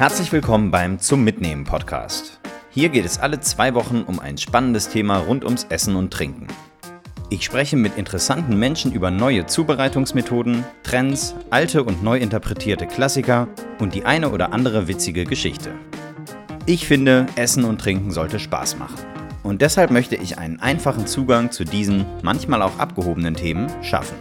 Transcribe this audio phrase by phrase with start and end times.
[0.00, 2.40] Herzlich willkommen beim Zum Mitnehmen Podcast.
[2.70, 6.46] Hier geht es alle zwei Wochen um ein spannendes Thema rund ums Essen und Trinken.
[7.28, 13.46] Ich spreche mit interessanten Menschen über neue Zubereitungsmethoden, Trends, alte und neu interpretierte Klassiker
[13.78, 15.74] und die eine oder andere witzige Geschichte.
[16.64, 19.04] Ich finde, Essen und Trinken sollte Spaß machen.
[19.42, 24.16] Und deshalb möchte ich einen einfachen Zugang zu diesen, manchmal auch abgehobenen Themen schaffen.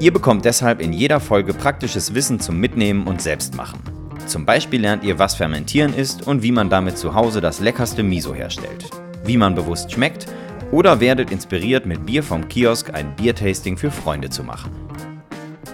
[0.00, 4.01] Ihr bekommt deshalb in jeder Folge praktisches Wissen zum Mitnehmen und Selbstmachen.
[4.26, 8.02] Zum Beispiel lernt ihr, was Fermentieren ist und wie man damit zu Hause das leckerste
[8.02, 8.88] Miso herstellt,
[9.24, 10.26] wie man bewusst schmeckt
[10.70, 14.70] oder werdet inspiriert, mit Bier vom Kiosk ein Biertasting für Freunde zu machen.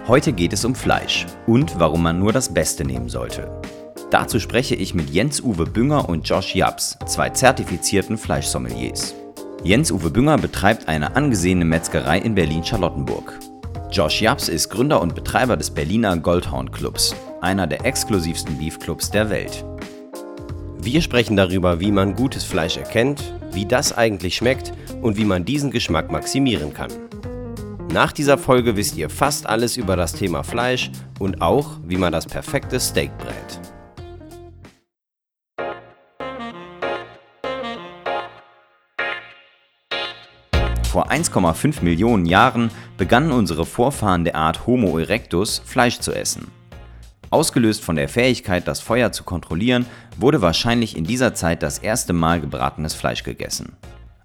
[0.07, 3.61] Heute geht es um Fleisch und warum man nur das Beste nehmen sollte.
[4.09, 9.13] Dazu spreche ich mit Jens-Uwe Bünger und Josh Japs, zwei zertifizierten Fleischsommeliers.
[9.63, 13.37] Jens-Uwe Bünger betreibt eine angesehene Metzgerei in Berlin-Charlottenburg.
[13.91, 19.29] Josh Japs ist Gründer und Betreiber des Berliner Goldhorn Clubs, einer der exklusivsten Beefclubs der
[19.29, 19.65] Welt.
[20.81, 25.45] Wir sprechen darüber, wie man gutes Fleisch erkennt, wie das eigentlich schmeckt und wie man
[25.45, 26.91] diesen Geschmack maximieren kann.
[27.91, 32.13] Nach dieser Folge wisst ihr fast alles über das Thema Fleisch und auch, wie man
[32.13, 33.59] das perfekte Steak brät.
[40.89, 46.58] Vor 1,5 Millionen Jahren begannen unsere Vorfahren der Art Homo erectus Fleisch zu essen.
[47.31, 49.85] Ausgelöst von der Fähigkeit, das Feuer zu kontrollieren,
[50.17, 53.73] wurde wahrscheinlich in dieser Zeit das erste Mal gebratenes Fleisch gegessen.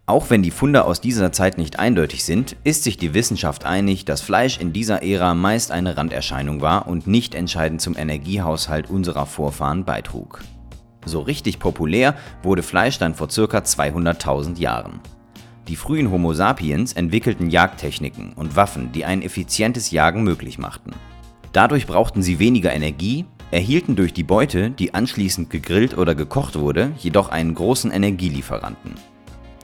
[0.07, 4.05] Auch wenn die Funde aus dieser Zeit nicht eindeutig sind, ist sich die Wissenschaft einig,
[4.05, 9.25] dass Fleisch in dieser Ära meist eine Randerscheinung war und nicht entscheidend zum Energiehaushalt unserer
[9.25, 10.41] Vorfahren beitrug.
[11.07, 13.59] So richtig populär wurde Fleisch dann vor ca.
[13.59, 15.01] 200.000 Jahren.
[15.69, 20.93] Die frühen Homo sapiens entwickelten Jagdtechniken und Waffen, die ein effizientes Jagen möglich machten.
[21.55, 26.91] Dadurch brauchten sie weniger Energie, erhielten durch die Beute, die anschließend gegrillt oder gekocht wurde,
[26.99, 28.95] jedoch einen großen Energielieferanten.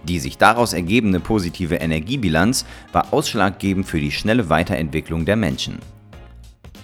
[0.04, 5.80] Die sich daraus ergebende positive Energiebilanz war ausschlaggebend für die schnelle Weiterentwicklung der Menschen.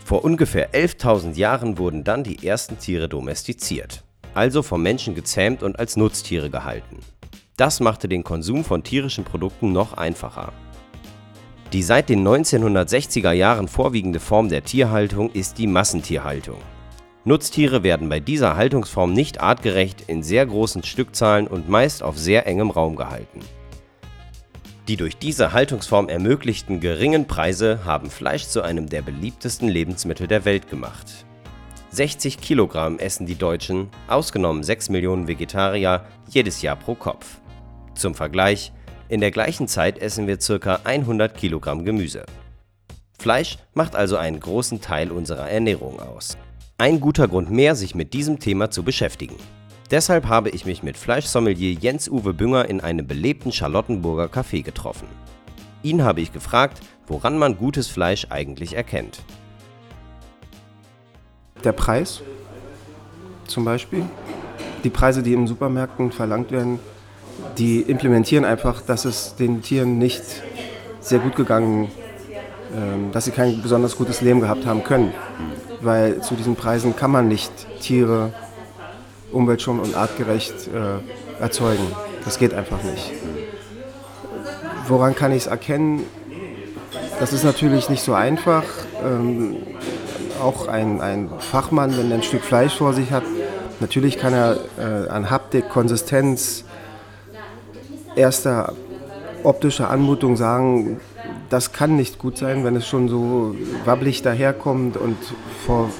[0.04, 4.02] Vor ungefähr 11.000 Jahren wurden dann die ersten Tiere domestiziert,
[4.34, 6.98] also vom Menschen gezähmt und als Nutztiere gehalten.
[7.56, 10.52] Das machte den Konsum von tierischen Produkten noch einfacher.
[11.72, 16.58] Die seit den 1960er Jahren vorwiegende Form der Tierhaltung ist die Massentierhaltung.
[17.24, 22.46] Nutztiere werden bei dieser Haltungsform nicht artgerecht in sehr großen Stückzahlen und meist auf sehr
[22.46, 23.40] engem Raum gehalten.
[24.86, 30.44] Die durch diese Haltungsform ermöglichten geringen Preise haben Fleisch zu einem der beliebtesten Lebensmittel der
[30.44, 31.26] Welt gemacht.
[31.90, 37.40] 60 Kilogramm essen die Deutschen, ausgenommen 6 Millionen Vegetarier, jedes Jahr pro Kopf.
[37.96, 38.70] Zum Vergleich,
[39.08, 40.80] in der gleichen Zeit essen wir ca.
[40.84, 42.24] 100 Kilogramm Gemüse.
[43.18, 46.36] Fleisch macht also einen großen Teil unserer Ernährung aus.
[46.78, 49.36] Ein guter Grund mehr, sich mit diesem Thema zu beschäftigen.
[49.90, 55.06] Deshalb habe ich mich mit Fleischsommelier Jens-Uwe Bünger in einem belebten Charlottenburger Café getroffen.
[55.82, 59.20] Ihn habe ich gefragt, woran man gutes Fleisch eigentlich erkennt.
[61.62, 62.22] Der Preis
[63.46, 64.04] zum Beispiel.
[64.84, 66.80] Die Preise, die in Supermärkten verlangt werden,
[67.58, 70.22] die implementieren einfach, dass es den Tieren nicht
[71.00, 71.90] sehr gut gegangen,
[72.74, 75.12] ähm, dass sie kein besonders gutes Leben gehabt haben können.
[75.80, 78.32] Weil zu diesen Preisen kann man nicht Tiere
[79.32, 81.86] umweltschonend und artgerecht äh, erzeugen.
[82.24, 83.12] Das geht einfach nicht.
[84.88, 86.02] Woran kann ich es erkennen?
[87.20, 88.64] Das ist natürlich nicht so einfach.
[89.04, 89.56] Ähm,
[90.42, 93.22] auch ein, ein Fachmann, wenn er ein Stück Fleisch vor sich hat,
[93.80, 96.64] natürlich kann er äh, an Haptik, Konsistenz,
[98.16, 98.72] erster
[99.42, 101.00] optischer Anmutung sagen,
[101.50, 103.54] das kann nicht gut sein, wenn es schon so
[103.84, 105.16] wabbelig daherkommt und
[105.64, 105.90] vor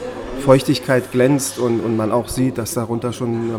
[0.41, 3.51] Feuchtigkeit glänzt und, und man auch sieht, dass darunter schon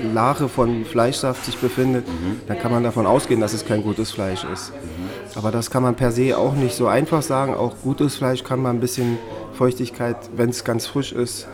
[0.00, 2.40] eine Lache von Fleischsaft sich befindet, mhm.
[2.46, 4.70] dann kann man davon ausgehen, dass es kein gutes Fleisch ist.
[4.70, 5.36] Mhm.
[5.36, 7.54] Aber das kann man per se auch nicht so einfach sagen.
[7.54, 9.18] Auch gutes Fleisch kann man ein bisschen
[9.54, 11.48] Feuchtigkeit, wenn es ganz frisch ist,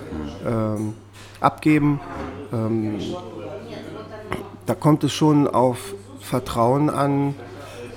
[0.45, 0.49] mhm.
[0.49, 0.95] ähm,
[1.41, 2.01] abgeben.
[2.53, 2.99] Ähm,
[4.67, 7.35] da kommt es schon auf Vertrauen an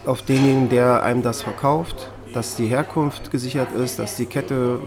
[0.05, 4.79] auf denjenigen, der einem das verkauft, dass die Herkunft gesichert ist, dass die Kette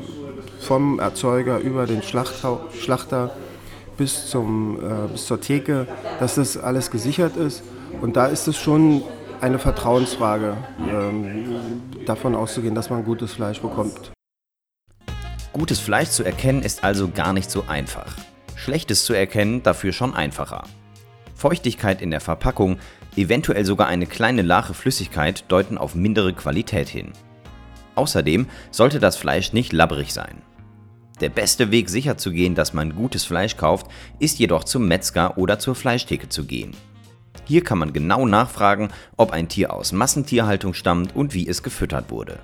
[0.60, 3.30] vom Erzeuger über den Schlachter
[3.96, 5.86] bis, zum, äh, bis zur Theke,
[6.20, 7.62] dass das alles gesichert ist.
[8.00, 9.02] Und da ist es schon
[9.40, 10.56] eine Vertrauensfrage,
[10.90, 14.12] ähm, davon auszugehen, dass man gutes Fleisch bekommt.
[15.52, 18.14] Gutes Fleisch zu erkennen ist also gar nicht so einfach.
[18.54, 20.64] Schlechtes zu erkennen dafür schon einfacher.
[21.34, 22.78] Feuchtigkeit in der Verpackung,
[23.18, 27.12] eventuell sogar eine kleine Lache Flüssigkeit deuten auf mindere Qualität hin.
[27.96, 30.42] Außerdem sollte das Fleisch nicht labbrig sein.
[31.20, 33.88] Der beste Weg sicherzugehen, dass man gutes Fleisch kauft,
[34.20, 36.76] ist jedoch zum Metzger oder zur Fleischtheke zu gehen.
[37.44, 42.10] Hier kann man genau nachfragen, ob ein Tier aus Massentierhaltung stammt und wie es gefüttert
[42.10, 42.38] wurde.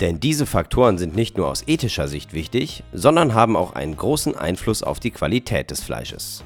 [0.00, 4.36] Denn diese Faktoren sind nicht nur aus ethischer Sicht wichtig, sondern haben auch einen großen
[4.36, 6.44] Einfluss auf die Qualität des Fleisches.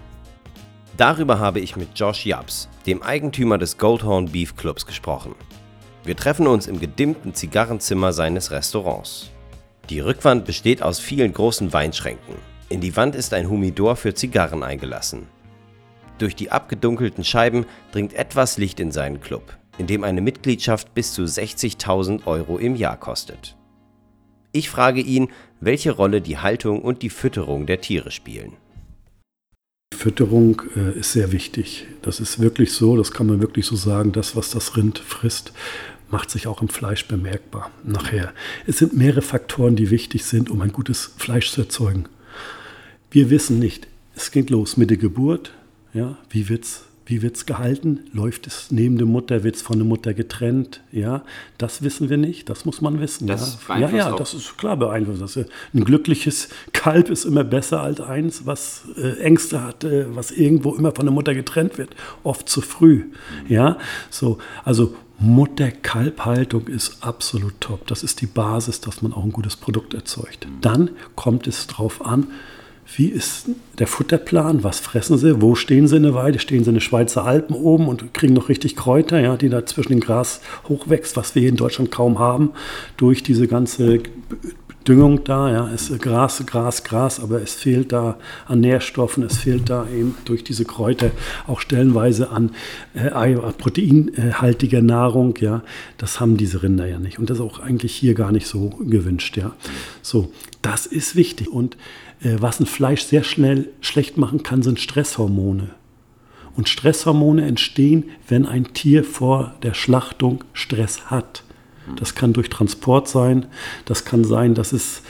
[1.01, 5.35] Darüber habe ich mit Josh Japs, dem Eigentümer des Goldhorn Beef Clubs, gesprochen.
[6.05, 9.31] Wir treffen uns im gedimmten Zigarrenzimmer seines Restaurants.
[9.89, 12.35] Die Rückwand besteht aus vielen großen Weinschränken.
[12.69, 15.27] In die Wand ist ein Humidor für Zigarren eingelassen.
[16.19, 21.15] Durch die abgedunkelten Scheiben dringt etwas Licht in seinen Club, in dem eine Mitgliedschaft bis
[21.15, 23.57] zu 60.000 Euro im Jahr kostet.
[24.53, 25.31] Ich frage ihn,
[25.61, 28.59] welche Rolle die Haltung und die Fütterung der Tiere spielen.
[30.01, 31.87] Fütterung äh, ist sehr wichtig.
[32.01, 35.53] Das ist wirklich so, das kann man wirklich so sagen, das, was das Rind frisst,
[36.11, 38.33] macht sich auch im Fleisch bemerkbar nachher.
[38.67, 42.07] Es sind mehrere Faktoren, die wichtig sind, um ein gutes Fleisch zu erzeugen.
[43.11, 45.53] Wir wissen nicht, es geht los mit der Geburt,
[45.93, 48.01] ja, wie wird es wie wird's gehalten?
[48.13, 49.43] Läuft es neben der Mutter?
[49.43, 50.81] Wird es von der Mutter getrennt?
[50.93, 51.25] Ja,
[51.59, 52.49] das wissen wir nicht.
[52.49, 53.27] Das muss man wissen.
[53.27, 55.21] Das ja, ja, ja das ist klar beeinflusst.
[55.21, 55.37] Das.
[55.37, 60.75] Ein glückliches Kalb ist immer besser als eins, was äh, Ängste hat, äh, was irgendwo
[60.75, 61.91] immer von der Mutter getrennt wird.
[62.23, 63.05] Oft zu früh.
[63.05, 63.13] Mhm.
[63.49, 63.79] Ja,
[64.09, 67.87] so, also Mutter-Kalb-Haltung ist absolut top.
[67.89, 70.47] Das ist die Basis, dass man auch ein gutes Produkt erzeugt.
[70.47, 70.61] Mhm.
[70.61, 72.29] Dann kommt es darauf an,
[72.97, 73.47] wie ist
[73.79, 74.65] der Futterplan?
[74.65, 75.41] Was fressen sie?
[75.41, 76.39] Wo stehen sie in der Weide?
[76.39, 79.65] Stehen sie in den Schweizer Alpen oben und kriegen noch richtig Kräuter, ja, die da
[79.65, 82.51] zwischen dem Gras hochwächst, was wir hier in Deutschland kaum haben,
[82.97, 84.01] durch diese ganze
[84.89, 89.37] Düngung da, ja, es ist Gras, Gras, Gras, aber es fehlt da an Nährstoffen, es
[89.39, 91.11] fehlt da eben durch diese Kräuter
[91.47, 92.53] auch stellenweise an
[92.95, 95.63] äh, proteinhaltiger Nahrung, ja,
[95.99, 98.71] das haben diese Rinder ja nicht und das ist auch eigentlich hier gar nicht so
[98.81, 99.53] gewünscht, ja.
[100.01, 100.33] So,
[100.63, 101.77] das ist wichtig und
[102.23, 105.71] äh, was ein Fleisch sehr schnell schlecht machen kann, sind Stresshormone.
[106.57, 111.45] Und Stresshormone entstehen, wenn ein Tier vor der Schlachtung Stress hat.
[111.97, 113.47] Das kann durch Transport sein,
[113.85, 115.03] das kann sein, dass es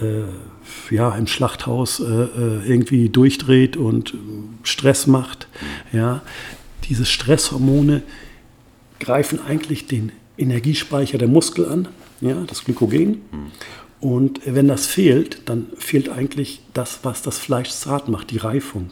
[0.00, 4.14] äh, ja, im Schlachthaus äh, äh irgendwie durchdreht und
[4.62, 5.48] Stress macht.
[5.92, 6.22] Ja.
[6.88, 8.02] Diese Stresshormone
[9.00, 11.88] greifen eigentlich den Energiespeicher der Muskel an,
[12.20, 13.22] ja, das Glykogen.
[14.00, 18.90] Und wenn das fehlt, dann fehlt eigentlich das, was das Fleisch zart macht, die Reifung.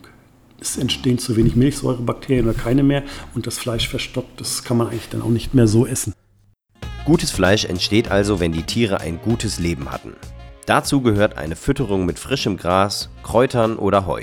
[0.59, 3.03] Es entstehen zu wenig Milchsäurebakterien oder keine mehr
[3.35, 4.41] und das Fleisch verstoppt.
[4.41, 6.15] Das kann man eigentlich dann auch nicht mehr so essen.
[7.05, 10.15] Gutes Fleisch entsteht also, wenn die Tiere ein gutes Leben hatten.
[10.67, 14.23] Dazu gehört eine Fütterung mit frischem Gras, Kräutern oder Heu.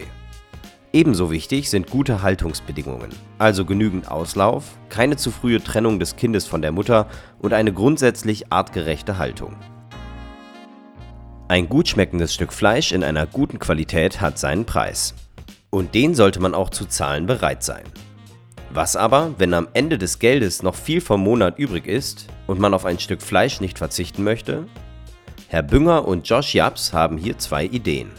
[0.94, 6.62] Ebenso wichtig sind gute Haltungsbedingungen, also genügend Auslauf, keine zu frühe Trennung des Kindes von
[6.62, 7.08] der Mutter
[7.40, 9.58] und eine grundsätzlich artgerechte Haltung.
[11.50, 15.16] Ein gut schmeckendes Stück Fleisch in einer guten Qualität hat seinen Preis.
[15.70, 17.84] Und den sollte man auch zu zahlen bereit sein.
[18.72, 22.74] Was aber, wenn am Ende des Geldes noch viel vom Monat übrig ist und man
[22.74, 24.66] auf ein Stück Fleisch nicht verzichten möchte?
[25.50, 28.10] Herr Bünger und Josh Japs haben hier zwei Ideen.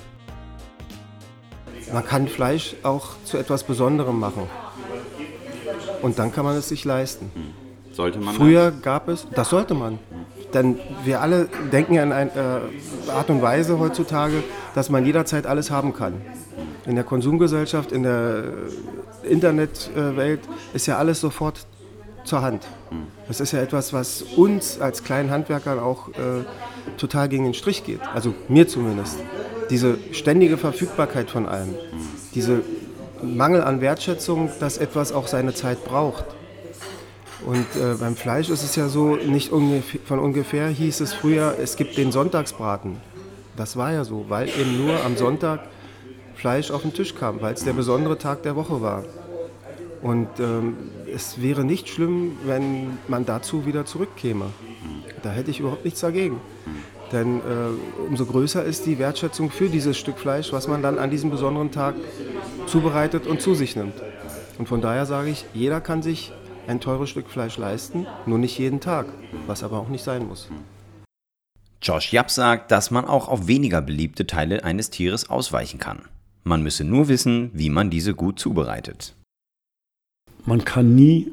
[1.93, 4.45] Man kann Fleisch auch zu etwas Besonderem machen.
[6.01, 7.33] Und dann kann man es sich leisten.
[7.35, 7.93] Hm.
[7.93, 8.37] Sollte man?
[8.37, 9.99] Früher gab es, das sollte man.
[10.55, 14.45] Denn wir alle denken ja in einer äh, Art und Weise heutzutage,
[14.77, 16.21] dass man jederzeit alles haben kann.
[16.87, 18.45] In der Konsumgesellschaft, in der
[19.25, 20.41] Internetwelt
[20.73, 21.67] ist ja alles sofort
[22.25, 22.67] zur Hand.
[23.29, 26.45] Das ist ja etwas, was uns als kleinen Handwerkern auch äh,
[26.97, 28.01] total gegen den Strich geht.
[28.15, 29.19] Also mir zumindest.
[29.71, 31.75] Diese ständige Verfügbarkeit von allem.
[32.35, 32.63] Diese
[33.23, 36.25] Mangel an Wertschätzung, dass etwas auch seine Zeit braucht.
[37.47, 41.55] Und äh, beim Fleisch ist es ja so, nicht ungefähr, von ungefähr hieß es früher,
[41.63, 42.97] es gibt den Sonntagsbraten.
[43.57, 45.61] Das war ja so, weil eben nur am Sonntag
[46.35, 49.05] Fleisch auf den Tisch kam, weil es der besondere Tag der Woche war.
[50.03, 50.77] Und ähm,
[51.15, 54.47] es wäre nicht schlimm, wenn man dazu wieder zurückkäme.
[55.23, 56.41] Da hätte ich überhaupt nichts dagegen.
[57.13, 61.11] Denn äh, umso größer ist die Wertschätzung für dieses Stück Fleisch, was man dann an
[61.11, 61.95] diesem besonderen Tag
[62.67, 63.95] zubereitet und zu sich nimmt.
[64.59, 66.33] Und von daher sage ich, jeder kann sich
[66.67, 69.07] ein teures Stück Fleisch leisten, nur nicht jeden Tag,
[69.47, 70.49] was aber auch nicht sein muss.
[71.83, 76.03] Josh Japp sagt, dass man auch auf weniger beliebte Teile eines Tieres ausweichen kann.
[76.45, 79.15] Man müsse nur wissen, wie man diese gut zubereitet.
[80.47, 81.33] Man kann nie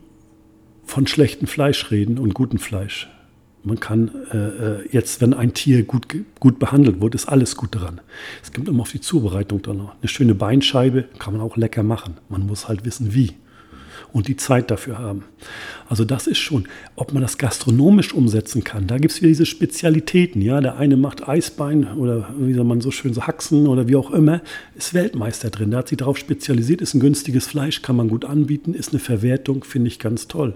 [0.85, 3.09] von schlechtem Fleisch reden und gutem Fleisch.
[3.63, 6.07] Man kann äh, äh jetzt, wenn ein Tier gut,
[6.39, 7.99] gut behandelt wird, ist alles gut dran.
[8.41, 9.79] Es kommt immer auf die Zubereitung dann.
[9.79, 12.15] Eine schöne Beinscheibe kann man auch lecker machen.
[12.29, 13.33] Man muss halt wissen, wie.
[14.13, 15.23] Und die Zeit dafür haben.
[15.89, 18.87] Also das ist schon, ob man das gastronomisch umsetzen kann.
[18.87, 20.41] Da gibt es wieder diese Spezialitäten.
[20.41, 23.95] Ja, der eine macht Eisbein oder wie soll man so schön so Haxen oder wie
[23.95, 24.41] auch immer,
[24.75, 25.71] ist Weltmeister drin.
[25.71, 28.99] Der hat sich darauf spezialisiert, ist ein günstiges Fleisch, kann man gut anbieten, ist eine
[28.99, 30.55] Verwertung, finde ich ganz toll.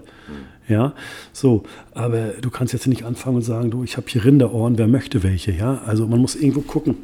[0.68, 0.94] Ja,
[1.32, 4.86] so, aber du kannst jetzt nicht anfangen und sagen, du, ich habe hier Rinderohren, wer
[4.86, 5.82] möchte welche, ja?
[5.84, 6.96] Also man muss irgendwo gucken,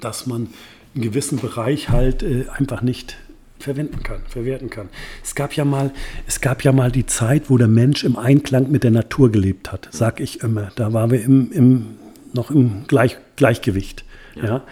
[0.00, 0.48] dass man
[0.94, 3.16] einen gewissen Bereich halt äh, einfach nicht
[3.64, 4.88] verwenden kann, verwerten kann.
[5.22, 5.90] Es gab ja mal,
[6.26, 9.72] es gab ja mal die Zeit, wo der Mensch im Einklang mit der Natur gelebt
[9.72, 10.70] hat, sag ich immer.
[10.76, 11.86] Da waren wir im, im,
[12.32, 14.04] noch im Gleich, Gleichgewicht.
[14.36, 14.44] Ja.
[14.44, 14.64] ja.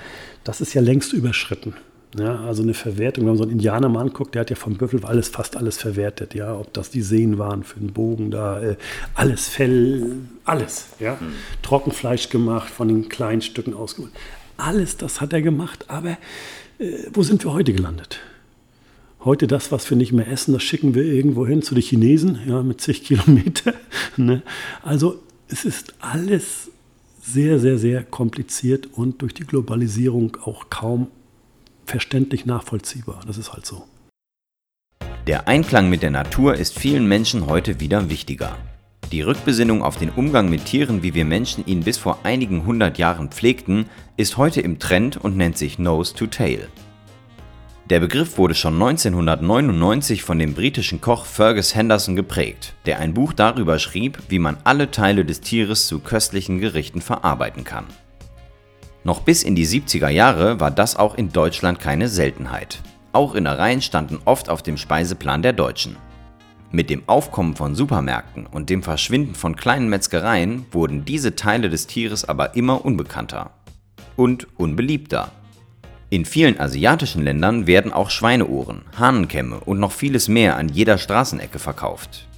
[0.45, 1.75] Das ist ja längst überschritten.
[2.19, 4.77] Ja, also eine Verwertung, wenn man so einen Indianer mal anguckt, der hat ja vom
[4.77, 8.61] Büffel alles, fast alles verwertet, ja, ob das die Sehnen waren für den Bogen da,
[8.61, 8.77] äh,
[9.15, 11.33] alles Fell, alles, ja, mhm.
[11.63, 14.13] Trockenfleisch gemacht, von den kleinen Stücken ausgeholt.
[14.59, 16.19] Alles das hat er gemacht, aber
[16.79, 18.21] äh, wo sind wir heute gelandet?
[19.25, 22.41] Heute das, was wir nicht mehr essen, das schicken wir irgendwo hin zu den Chinesen,
[22.45, 23.75] ja, mit zig Kilometer.
[24.19, 24.43] Ne?
[24.83, 26.71] Also es ist alles
[27.23, 31.07] sehr, sehr, sehr kompliziert und durch die Globalisierung auch kaum
[31.87, 33.23] verständlich nachvollziehbar.
[33.27, 33.85] Das ist halt so.
[35.27, 38.59] Der Einklang mit der Natur ist vielen Menschen heute wieder wichtiger.
[39.13, 42.99] Die Rückbesinnung auf den Umgang mit Tieren, wie wir Menschen ihn bis vor einigen hundert
[42.99, 43.87] Jahren pflegten,
[44.19, 46.69] ist heute im Trend und nennt sich Nose to Tail.
[47.93, 53.35] Der Begriff wurde schon 1999 von dem britischen Koch Fergus Henderson geprägt, der ein Buch
[53.35, 57.85] darüber schrieb, wie man alle Teile des Tieres zu köstlichen Gerichten verarbeiten kann.
[59.05, 62.81] Noch bis in die 70er Jahre war das auch in Deutschland keine Seltenheit.
[63.13, 65.97] Auch Innereien standen oft auf dem Speiseplan der Deutschen.
[66.71, 71.89] Mit dem Aufkommen von Supermärkten und dem Verschwinden von kleinen Metzgereien wurden diese Teile des
[71.89, 73.51] Tieres aber immer unbekannter
[74.17, 75.31] und unbeliebter.
[76.13, 81.59] In vielen asiatischen Ländern werden auch Schweineohren, Hahnenkämme und noch vieles mehr an jeder Straßenecke
[81.59, 82.29] verkauft.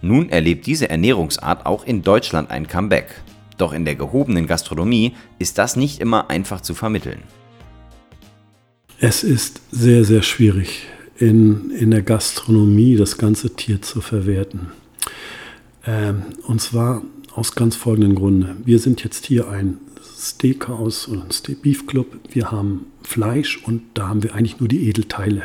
[0.00, 3.20] Nun erlebt diese Ernährungsart auch in Deutschland ein Comeback.
[3.58, 7.20] Doch in der gehobenen Gastronomie ist das nicht immer einfach zu vermitteln.
[9.00, 10.86] Es ist sehr, sehr schwierig,
[11.18, 14.68] in, in der Gastronomie das ganze Tier zu verwerten.
[15.86, 17.02] Ähm, und zwar
[17.34, 18.62] aus ganz folgenden Gründen.
[18.64, 19.76] Wir sind jetzt hier ein
[20.24, 22.06] Steakhouse oder ein Steak Beef Club.
[22.30, 25.42] Wir haben Fleisch und da haben wir eigentlich nur die Edelteile,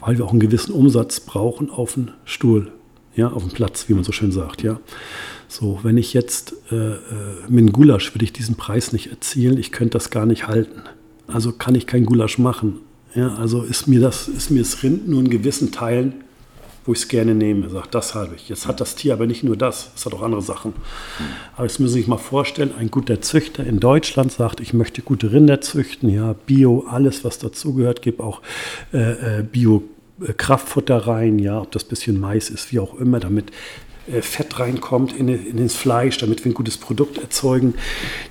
[0.00, 2.72] weil wir auch einen gewissen Umsatz brauchen auf den Stuhl,
[3.14, 4.80] ja, auf dem Platz, wie man so schön sagt, ja.
[5.48, 6.98] So, wenn ich jetzt äh, äh
[7.48, 10.82] mit einem Gulasch würde ich diesen Preis nicht erzielen, ich könnte das gar nicht halten.
[11.26, 12.80] Also kann ich kein Gulasch machen.
[13.14, 16.24] Ja, also ist mir das, ist mir das Rind nur in gewissen Teilen
[16.84, 17.68] wo ich es gerne nehme.
[17.68, 18.48] Sagt, das habe ich.
[18.48, 20.72] Jetzt hat das Tier aber nicht nur das, es hat auch andere Sachen.
[21.56, 25.02] Aber jetzt müssen Sie sich mal vorstellen, ein guter Züchter in Deutschland sagt, ich möchte
[25.02, 28.42] gute Rinder züchten, ja, Bio, alles, was dazugehört, gebe auch
[28.92, 29.84] äh, äh Bio.
[30.36, 33.50] Kraftfutter rein, ja, ob das bisschen Mais ist, wie auch immer, damit
[34.06, 37.74] äh, Fett reinkommt in, in das Fleisch, damit wir ein gutes Produkt erzeugen.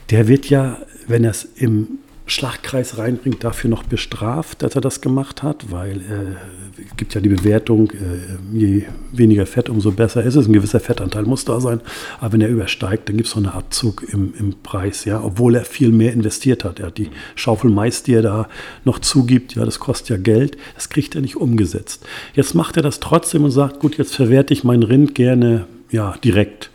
[0.09, 0.77] Der wird ja,
[1.07, 5.97] wenn er es im Schlachtkreis reinbringt, dafür noch bestraft, dass er das gemacht hat, weil
[5.97, 10.47] äh, gibt ja die Bewertung, äh, je weniger Fett, umso besser ist es.
[10.47, 11.81] Ein gewisser Fettanteil muss da sein,
[12.19, 15.55] aber wenn er übersteigt, dann gibt es so einen Abzug im, im Preis, ja, obwohl
[15.55, 16.79] er viel mehr investiert hat.
[16.79, 18.49] Er hat die Schaufel Mais, die er da
[18.85, 22.05] noch zugibt, ja, das kostet ja Geld, das kriegt er nicht umgesetzt.
[22.33, 26.15] Jetzt macht er das trotzdem und sagt, gut, jetzt verwerte ich mein Rind gerne ja,
[26.23, 26.70] direkt.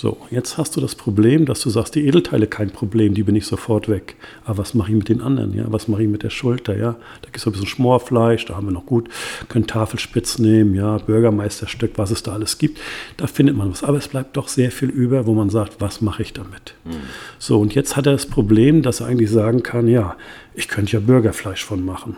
[0.00, 3.34] So, jetzt hast du das Problem, dass du sagst, die Edelteile kein Problem, die bin
[3.34, 4.14] ich sofort weg.
[4.44, 5.52] Aber was mache ich mit den anderen?
[5.54, 5.64] Ja?
[5.72, 6.76] Was mache ich mit der Schulter?
[6.76, 6.92] Ja?
[6.92, 9.08] Da gibt es ein bisschen Schmorfleisch, da haben wir noch gut,
[9.48, 12.78] können Tafelspitz nehmen, ja, Bürgermeisterstück, was es da alles gibt.
[13.16, 13.82] Da findet man was.
[13.82, 16.74] Aber es bleibt doch sehr viel über, wo man sagt, was mache ich damit?
[16.84, 16.92] Mhm.
[17.40, 20.14] So, und jetzt hat er das Problem, dass er eigentlich sagen kann, ja,
[20.54, 22.16] ich könnte ja Bürgerfleisch von machen.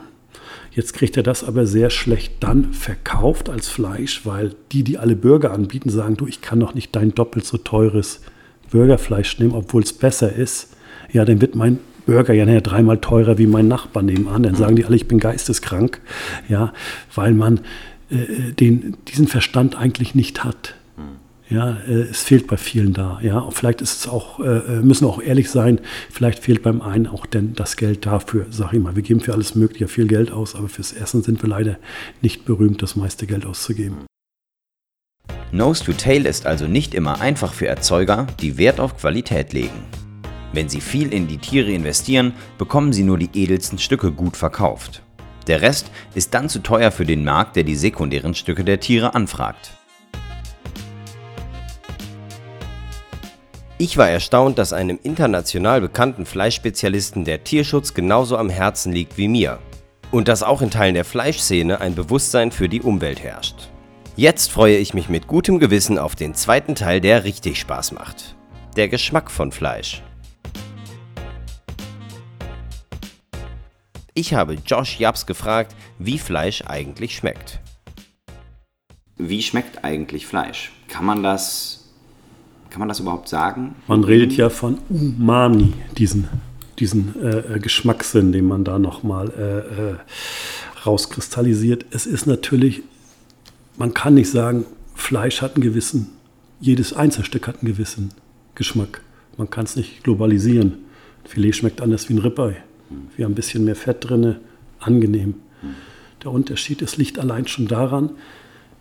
[0.73, 5.17] Jetzt kriegt er das aber sehr schlecht dann verkauft als Fleisch, weil die, die alle
[5.17, 8.21] Burger anbieten, sagen, du, ich kann doch nicht dein doppelt so teures
[8.71, 10.77] Burgerfleisch nehmen, obwohl es besser ist.
[11.12, 14.45] Ja, dann wird mein Burger ja nachher dreimal teurer wie mein Nachbar nebenan.
[14.45, 16.00] Dann sagen die alle, ich bin geisteskrank.
[16.49, 16.73] Ja,
[17.15, 17.61] weil man
[18.11, 20.75] äh, den, diesen Verstand eigentlich nicht hat.
[21.50, 23.19] Ja, äh, es fehlt bei vielen da.
[23.23, 25.80] Ja, vielleicht ist es auch, äh, äh, müssen wir auch ehrlich sein,
[26.11, 28.47] vielleicht fehlt beim einen auch denn das Geld dafür.
[28.50, 31.42] Sag ich mal, wir geben für alles Mögliche viel Geld aus, aber fürs Essen sind
[31.42, 31.76] wir leider
[32.23, 34.07] nicht berühmt, das meiste Geld auszugeben.
[35.50, 39.83] Nose to Tail ist also nicht immer einfach für Erzeuger, die Wert auf Qualität legen.
[40.52, 45.02] Wenn sie viel in die Tiere investieren, bekommen sie nur die edelsten Stücke gut verkauft.
[45.49, 49.14] Der Rest ist dann zu teuer für den Markt, der die sekundären Stücke der Tiere
[49.14, 49.79] anfragt.
[53.80, 59.26] Ich war erstaunt, dass einem international bekannten Fleischspezialisten der Tierschutz genauso am Herzen liegt wie
[59.26, 59.58] mir.
[60.10, 63.70] Und dass auch in Teilen der Fleischszene ein Bewusstsein für die Umwelt herrscht.
[64.16, 68.37] Jetzt freue ich mich mit gutem Gewissen auf den zweiten Teil, der richtig Spaß macht.
[68.76, 70.02] Der Geschmack von Fleisch.
[74.12, 77.60] Ich habe Josh Japs gefragt, wie Fleisch eigentlich schmeckt.
[79.16, 80.70] Wie schmeckt eigentlich Fleisch?
[80.87, 81.79] Kann man das,
[82.71, 83.75] kann man das überhaupt sagen?
[83.87, 86.29] Man redet ja von Umami, diesen,
[86.79, 89.97] diesen äh, Geschmackssinn, den man da nochmal äh, äh,
[90.87, 91.87] rauskristallisiert.
[91.91, 92.83] Es ist natürlich,
[93.77, 96.09] man kann nicht sagen, Fleisch hat einen gewissen,
[96.61, 98.11] jedes Einzelstück hat einen gewissen
[98.55, 99.03] Geschmack.
[99.37, 100.79] Man kann es nicht globalisieren.
[101.25, 102.57] Filet schmeckt anders wie ein Ribeye.
[103.17, 104.37] Wir haben ein bisschen mehr Fett drin,
[104.81, 105.35] angenehm.
[106.23, 108.11] Der Unterschied ist, liegt allein schon daran,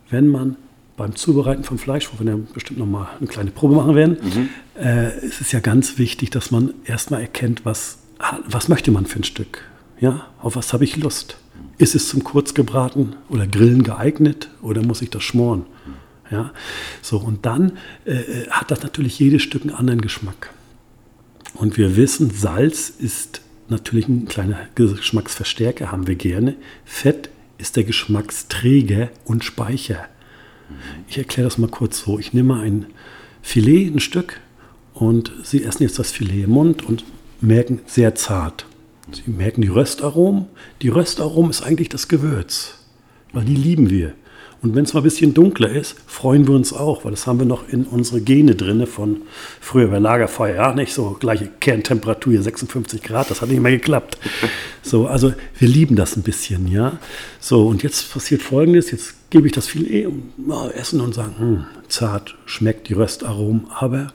[0.09, 0.57] wenn man
[0.99, 4.49] beim Zubereiten von Fleisch, wo wir ja bestimmt nochmal eine kleine Probe machen werden, mhm.
[4.77, 7.99] äh, ist es ja ganz wichtig, dass man erstmal erkennt, was,
[8.45, 9.63] was möchte man für ein Stück.
[10.01, 11.37] Ja, auf was habe ich Lust?
[11.77, 15.65] Ist es zum Kurzgebraten oder Grillen geeignet oder muss ich das schmoren?
[16.29, 16.51] Ja,
[17.01, 20.51] so und dann äh, äh hat das natürlich jedes Stück einen anderen Geschmack.
[21.53, 26.55] Und wir wissen, Salz ist natürlich ein kleiner Geschmacksverstärker, haben wir gerne.
[26.83, 30.07] Fett ist der Geschmacksträger und Speicher.
[31.07, 32.19] Ich erkläre das mal kurz so.
[32.19, 32.85] Ich nehme ein
[33.41, 34.39] Filet, ein Stück,
[34.93, 37.05] und Sie essen jetzt das Filet im Mund und
[37.41, 38.65] merken sehr zart.
[39.11, 40.47] Sie merken die Röstaromen.
[40.81, 42.79] Die Röstaromen ist eigentlich das Gewürz,
[43.31, 44.13] weil die lieben wir.
[44.61, 47.39] Und wenn es mal ein bisschen dunkler ist, freuen wir uns auch, weil das haben
[47.39, 49.21] wir noch in unsere Gene drin von
[49.61, 50.55] früher bei Lagerfeuer.
[50.55, 54.17] Ja, nicht so gleiche Kerntemperatur hier 56 Grad, das hat nicht mehr geklappt.
[54.81, 56.99] So, also wir lieben das ein bisschen, ja.
[57.39, 61.65] So, und jetzt passiert Folgendes: Jetzt gebe ich das und mal essen und sagen, hm,
[61.87, 64.11] zart, schmeckt die Röstaromen, aber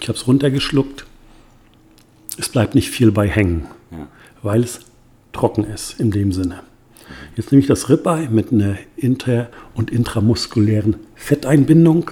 [0.00, 1.06] ich habe es runtergeschluckt.
[2.38, 4.08] Es bleibt nicht viel bei hängen, ja.
[4.42, 4.80] weil es
[5.32, 6.62] trocken ist in dem Sinne.
[7.36, 12.10] Jetzt nehme ich das Ribeye mit einer inter- und intramuskulären Fetteinbindung.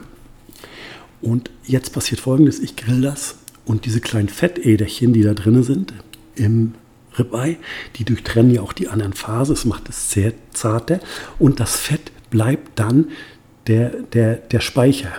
[1.21, 5.93] Und jetzt passiert folgendes: Ich grill das und diese kleinen Fettäderchen, die da drin sind
[6.35, 6.75] im
[7.19, 7.57] Ribeye,
[7.97, 9.55] die durchtrennen ja auch die anderen Phasen.
[9.55, 11.01] Es macht es sehr zarter
[11.39, 13.09] und das Fett bleibt dann
[13.67, 15.13] der, der, der Speicher.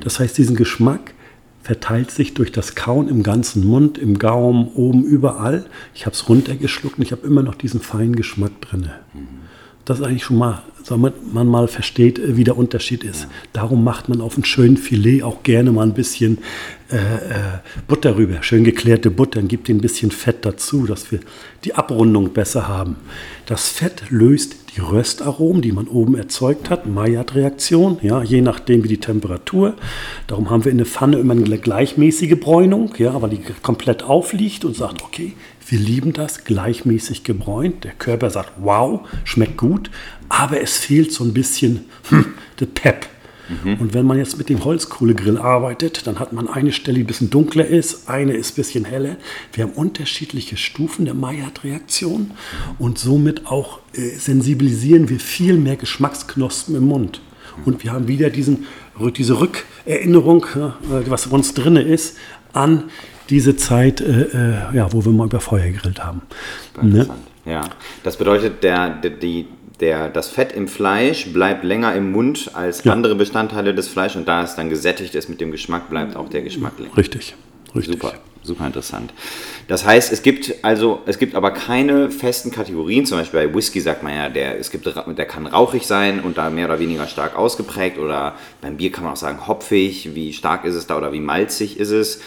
[0.00, 1.14] Das heißt, diesen Geschmack
[1.68, 5.66] verteilt sich durch das Kauen im ganzen Mund, im Gaumen, oben, überall.
[5.94, 8.88] Ich habe es runtergeschluckt und ich habe immer noch diesen feinen Geschmack drin.
[9.88, 13.22] Das ist eigentlich schon mal, damit man mal versteht, wie der Unterschied ist.
[13.22, 13.28] Ja.
[13.54, 16.40] Darum macht man auf ein schönes Filet auch gerne mal ein bisschen
[16.90, 21.20] äh, äh, Butter rüber, schön geklärte Butter, und gibt ein bisschen Fett dazu, dass wir
[21.64, 22.96] die Abrundung besser haben.
[23.46, 28.88] Das Fett löst die Röstaromen, die man oben erzeugt hat, Maillard-Reaktion, ja, je nachdem wie
[28.88, 29.74] die Temperatur.
[30.26, 34.66] Darum haben wir in der Pfanne immer eine gleichmäßige Bräunung, ja, weil die komplett aufliegt
[34.66, 35.32] und sagt, okay,
[35.68, 37.84] wir lieben das, gleichmäßig gebräunt.
[37.84, 39.90] Der Körper sagt, wow, schmeckt gut,
[40.28, 42.26] aber es fehlt so ein bisschen hm,
[42.60, 43.06] der Pep.
[43.48, 43.74] Mhm.
[43.74, 47.06] Und wenn man jetzt mit dem Holzkohlegrill arbeitet, dann hat man eine Stelle, die ein
[47.06, 49.16] bisschen dunkler ist, eine ist ein bisschen heller.
[49.52, 52.32] Wir haben unterschiedliche Stufen der Maillard-Reaktion
[52.78, 57.20] und somit auch äh, sensibilisieren wir viel mehr Geschmacksknospen im Mund.
[57.64, 58.66] Und wir haben wieder diesen,
[59.16, 62.16] diese Rückerinnerung, äh, was uns drin ist,
[62.52, 62.84] an
[63.30, 66.22] diese Zeit, äh, äh, ja, wo wir mal über Feuer gegrillt haben.
[66.80, 67.08] Ne?
[67.44, 67.62] Ja,
[68.04, 69.46] das bedeutet, der, der, die,
[69.80, 72.92] der, das Fett im Fleisch bleibt länger im Mund als ja.
[72.92, 76.28] andere Bestandteile des Fleisches und da es dann gesättigt ist mit dem Geschmack, bleibt auch
[76.28, 76.96] der Geschmack länger.
[76.96, 77.34] Richtig,
[77.74, 77.94] richtig.
[77.94, 79.12] Super, super interessant.
[79.68, 83.06] Das heißt, es gibt also, es gibt aber keine festen Kategorien.
[83.06, 86.38] Zum Beispiel bei Whisky sagt man ja, der, es gibt, der kann rauchig sein und
[86.38, 87.98] da mehr oder weniger stark ausgeprägt.
[87.98, 91.20] Oder beim Bier kann man auch sagen hopfig, wie stark ist es da oder wie
[91.20, 92.20] malzig ist es.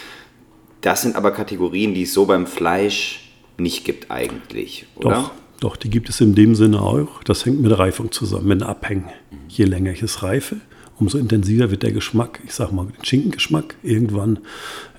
[0.82, 5.10] Das sind aber Kategorien, die es so beim Fleisch nicht gibt eigentlich, oder?
[5.10, 7.22] Doch, doch, die gibt es in dem Sinne auch.
[7.22, 9.08] Das hängt mit der Reifung zusammen, mit Abhängen.
[9.48, 10.56] Je länger ich es reife,
[10.98, 12.40] umso intensiver wird der Geschmack.
[12.44, 13.76] Ich sage mal, den Schinkengeschmack.
[13.84, 14.40] Irgendwann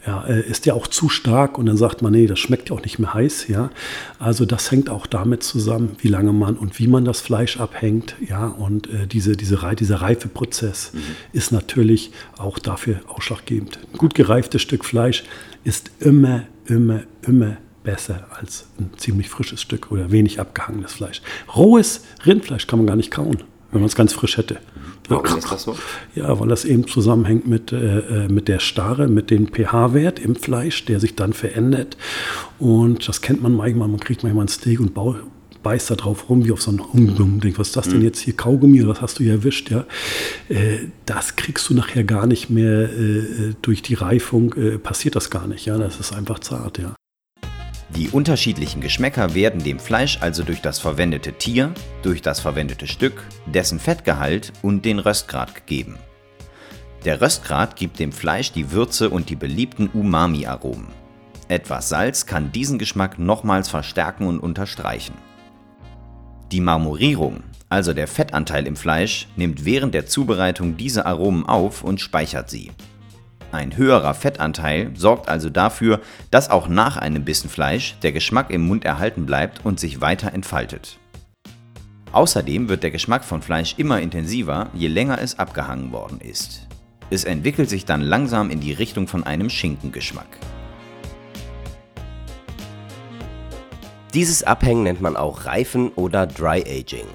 [0.05, 2.75] ja, äh, ist der auch zu stark und dann sagt man, nee, das schmeckt ja
[2.75, 3.47] auch nicht mehr heiß.
[3.47, 3.69] Ja,
[4.19, 8.15] also das hängt auch damit zusammen, wie lange man und wie man das Fleisch abhängt.
[8.27, 10.99] Ja, und äh, diese, diese, dieser Reifeprozess mhm.
[11.31, 13.79] ist natürlich auch dafür ausschlaggebend.
[13.93, 15.23] Ein gut gereiftes Stück Fleisch
[15.63, 21.21] ist immer, immer, immer besser als ein ziemlich frisches Stück oder wenig abgehangenes Fleisch.
[21.55, 24.59] Rohes Rindfleisch kann man gar nicht kauen, wenn man es ganz frisch hätte.
[25.09, 25.75] Warum ist das so?
[26.15, 30.35] Ja, weil das eben zusammenhängt mit, äh, äh mit der Starre, mit dem pH-Wert im
[30.35, 31.97] Fleisch, der sich dann verändert.
[32.59, 34.93] Und das kennt man manchmal, man kriegt manchmal ein Steak und
[35.63, 37.39] beißt da drauf rum, wie auf so einen Unglum.
[37.39, 38.05] Denkt, was ist das denn mhm.
[38.05, 38.35] jetzt hier?
[38.35, 39.71] Kaugummi oder was hast du hier erwischt?
[39.71, 39.85] Ja?
[40.49, 45.29] Äh, das kriegst du nachher gar nicht mehr äh, durch die Reifung, äh, passiert das
[45.29, 45.65] gar nicht.
[45.65, 45.77] Ja?
[45.77, 46.93] Das ist einfach zart, ja.
[47.95, 53.23] Die unterschiedlichen Geschmäcker werden dem Fleisch also durch das verwendete Tier, durch das verwendete Stück,
[53.45, 55.99] dessen Fettgehalt und den Röstgrad gegeben.
[57.05, 60.87] Der Röstgrad gibt dem Fleisch die Würze und die beliebten Umami-Aromen.
[61.49, 65.13] Etwas Salz kann diesen Geschmack nochmals verstärken und unterstreichen.
[66.51, 72.01] Die Marmorierung, also der Fettanteil im Fleisch, nimmt während der Zubereitung diese Aromen auf und
[72.01, 72.71] speichert sie.
[73.53, 78.65] Ein höherer Fettanteil sorgt also dafür, dass auch nach einem Bissen Fleisch der Geschmack im
[78.65, 80.97] Mund erhalten bleibt und sich weiter entfaltet.
[82.13, 86.67] Außerdem wird der Geschmack von Fleisch immer intensiver, je länger es abgehangen worden ist.
[87.11, 90.39] Es entwickelt sich dann langsam in die Richtung von einem Schinkengeschmack.
[94.15, 97.05] Dieses Abhängen nennt man auch Reifen oder Dry Aging.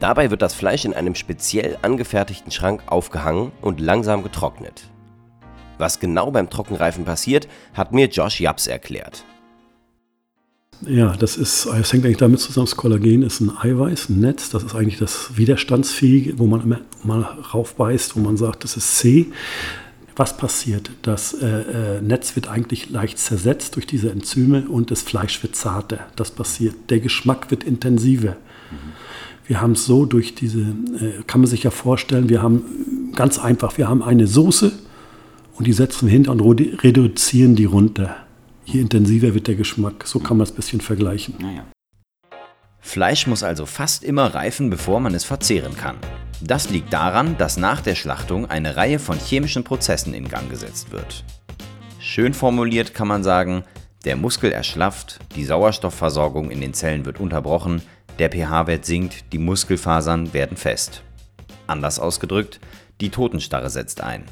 [0.00, 4.88] Dabei wird das Fleisch in einem speziell angefertigten Schrank aufgehangen und langsam getrocknet.
[5.84, 9.22] Was genau beim Trockenreifen passiert, hat mir Josh Japs erklärt.
[10.86, 14.48] Ja, das ist, es hängt eigentlich damit zusammen, das Kollagen ist ein Eiweiß, ein Netz,
[14.48, 18.96] das ist eigentlich das Widerstandsfähige, wo man immer mal raufbeißt, wo man sagt, das ist
[18.96, 19.26] C.
[20.16, 20.90] Was passiert?
[21.02, 25.54] Das äh, äh, Netz wird eigentlich leicht zersetzt durch diese Enzyme und das Fleisch wird
[25.54, 26.06] zarter.
[26.16, 26.76] Das passiert.
[26.88, 28.30] Der Geschmack wird intensiver.
[28.70, 28.92] Mhm.
[29.46, 33.38] Wir haben es so durch diese, äh, kann man sich ja vorstellen, wir haben ganz
[33.38, 34.72] einfach, wir haben eine Soße,
[35.54, 38.16] und die setzen hinter und reduzieren die runter.
[38.64, 40.06] Je intensiver wird der Geschmack.
[40.06, 41.34] So kann man es ein bisschen vergleichen.
[41.38, 41.64] Naja.
[42.80, 45.96] Fleisch muss also fast immer reifen, bevor man es verzehren kann.
[46.40, 50.92] Das liegt daran, dass nach der Schlachtung eine Reihe von chemischen Prozessen in Gang gesetzt
[50.92, 51.24] wird.
[51.98, 53.64] Schön formuliert kann man sagen,
[54.04, 57.80] der Muskel erschlafft, die Sauerstoffversorgung in den Zellen wird unterbrochen,
[58.18, 61.02] der pH-Wert sinkt, die Muskelfasern werden fest.
[61.66, 62.60] Anders ausgedrückt,
[63.00, 64.24] die Totenstarre setzt ein.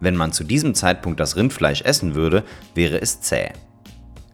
[0.00, 3.50] Wenn man zu diesem Zeitpunkt das Rindfleisch essen würde, wäre es zäh.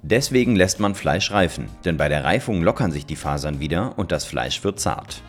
[0.03, 4.12] Deswegen lässt man Fleisch reifen, denn bei der Reifung lockern sich die Fasern wieder und
[4.12, 5.22] das Fleisch wird zart.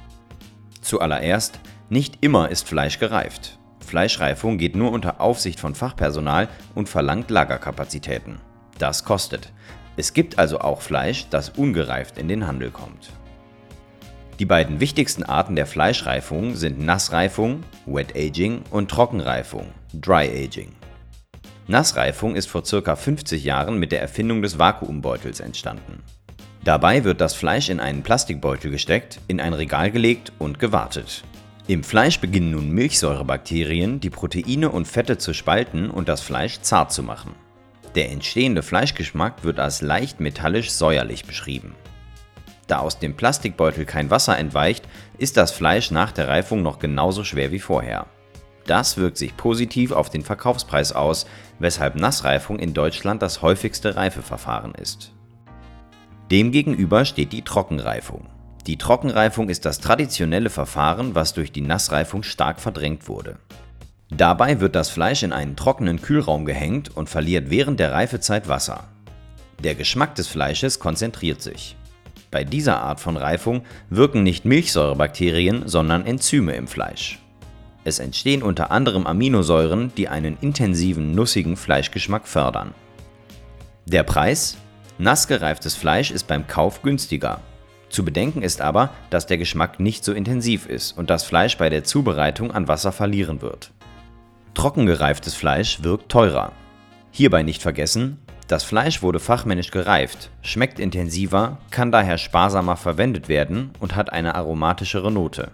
[0.81, 3.57] Zuallererst, nicht immer ist Fleisch gereift.
[3.79, 8.39] Fleischreifung geht nur unter Aufsicht von Fachpersonal und verlangt Lagerkapazitäten.
[8.77, 9.53] Das kostet.
[9.95, 13.13] Es gibt also auch Fleisch, das ungereift in den Handel kommt.
[14.37, 20.73] Die beiden wichtigsten Arten der Fleischreifung sind Nassreifung (Wet Aging) und Trockenreifung (Dry Aging).
[21.67, 22.97] Nassreifung ist vor ca.
[22.97, 26.03] 50 Jahren mit der Erfindung des Vakuumbeutels entstanden.
[26.65, 31.23] Dabei wird das Fleisch in einen Plastikbeutel gesteckt, in ein Regal gelegt und gewartet.
[31.67, 36.91] Im Fleisch beginnen nun Milchsäurebakterien, die Proteine und Fette zu spalten und das Fleisch zart
[36.91, 37.31] zu machen.
[37.95, 41.73] Der entstehende Fleischgeschmack wird als leicht metallisch-säuerlich beschrieben
[42.67, 47.23] da aus dem Plastikbeutel kein Wasser entweicht, ist das Fleisch nach der Reifung noch genauso
[47.23, 48.07] schwer wie vorher.
[48.65, 51.27] Das wirkt sich positiv auf den Verkaufspreis aus,
[51.59, 55.13] weshalb Nassreifung in Deutschland das häufigste Reifeverfahren ist.
[56.31, 58.25] Demgegenüber steht die Trockenreifung.
[58.65, 63.37] Die Trockenreifung ist das traditionelle Verfahren, was durch die Nassreifung stark verdrängt wurde.
[64.09, 68.85] Dabei wird das Fleisch in einen trockenen Kühlraum gehängt und verliert während der Reifezeit Wasser.
[69.63, 71.75] Der Geschmack des Fleisches konzentriert sich.
[72.35, 77.19] Bei dieser Art von Reifung wirken nicht Milchsäurebakterien, sondern Enzyme im Fleisch.
[77.85, 82.73] Es entstehen unter anderem Aminosäuren, die einen intensiven, nussigen Fleischgeschmack fördern.
[83.85, 84.57] Der Preis?
[84.97, 87.39] Nass gereiftes Fleisch ist beim Kauf günstiger.
[87.87, 91.69] Zu bedenken ist aber, dass der Geschmack nicht so intensiv ist und das Fleisch bei
[91.69, 93.71] der Zubereitung an Wasser verlieren wird.
[94.55, 96.51] Trocken gereiftes Fleisch wirkt teurer.
[97.11, 103.71] Hierbei nicht vergessen, das Fleisch wurde fachmännisch gereift, schmeckt intensiver, kann daher sparsamer verwendet werden
[103.79, 105.51] und hat eine aromatischere Note.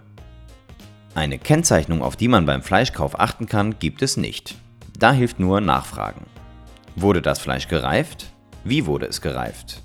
[1.14, 4.56] Eine Kennzeichnung, auf die man beim Fleischkauf achten kann, gibt es nicht.
[4.98, 6.26] Da hilft nur Nachfragen.
[6.94, 8.26] Wurde das Fleisch gereift?
[8.64, 9.82] Wie wurde es gereift?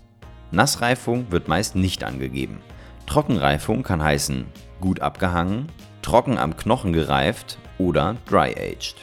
[0.52, 2.60] Nassreifung wird meist nicht angegeben.
[3.06, 4.46] Trockenreifung kann heißen
[4.82, 5.68] gut abgehangen,
[6.02, 8.96] trocken am Knochen gereift oder dry aged.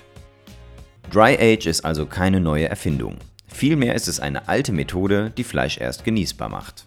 [1.10, 3.16] Dry Age ist also keine neue Erfindung.
[3.54, 6.86] Vielmehr ist es eine alte Methode, die Fleisch erst genießbar macht.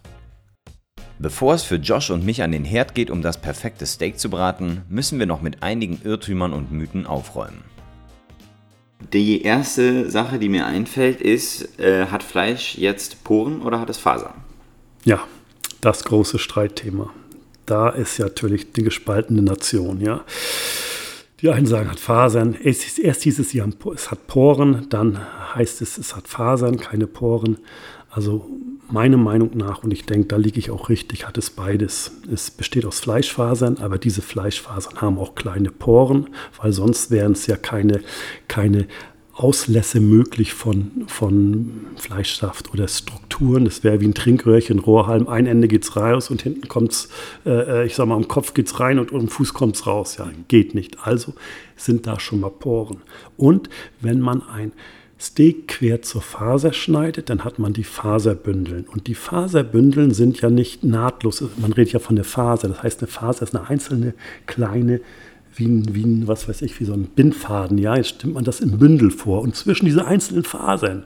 [1.17, 4.29] Bevor es für Josh und mich an den Herd geht, um das perfekte Steak zu
[4.29, 7.63] braten, müssen wir noch mit einigen Irrtümern und Mythen aufräumen.
[9.13, 13.97] Die erste Sache, die mir einfällt, ist, äh, hat Fleisch jetzt Poren oder hat es
[13.97, 14.33] Fasern?
[15.05, 15.25] Ja,
[15.79, 17.13] das große Streitthema.
[17.65, 20.25] Da ist ja natürlich die gespaltene Nation, ja.
[21.41, 22.55] Die einen sagen, hat Fasern.
[22.55, 25.19] Erst, erst hieß es, es hat Poren, dann
[25.53, 27.57] heißt es, es hat Fasern, keine Poren.
[28.09, 28.49] Also
[28.89, 32.11] meiner Meinung nach, und ich denke, da liege ich auch richtig, hat es beides.
[32.33, 37.45] Es besteht aus Fleischfasern, aber diese Fleischfasern haben auch kleine Poren, weil sonst wären es
[37.45, 38.01] ja keine,
[38.47, 38.87] keine
[39.37, 43.65] Auslässe möglich von, von Fleischsaft oder Strukturen.
[43.65, 45.27] Das wäre wie ein Trinkröhrchen, Rohrhalm.
[45.27, 47.09] Ein Ende geht es raus und hinten kommt es,
[47.45, 50.17] äh, ich sag mal, am Kopf geht es rein und am Fuß kommt es raus.
[50.17, 51.05] Ja, geht nicht.
[51.05, 51.35] Also
[51.75, 52.97] sind da schon mal Poren.
[53.37, 53.69] Und
[54.01, 54.71] wenn man ein
[55.19, 58.85] Steak quer zur Faser schneidet, dann hat man die Faserbündeln.
[58.85, 61.43] Und die Faserbündeln sind ja nicht nahtlos.
[61.57, 62.69] Man redet ja von der Faser.
[62.69, 64.15] Das heißt, eine Faser ist eine einzelne
[64.47, 64.99] kleine
[65.57, 67.77] wie ein, wie ein, was weiß ich, wie so ein Bindfaden.
[67.77, 69.41] Ja, jetzt stimmt man das im Bündel vor.
[69.41, 71.03] Und zwischen diese einzelnen Fasern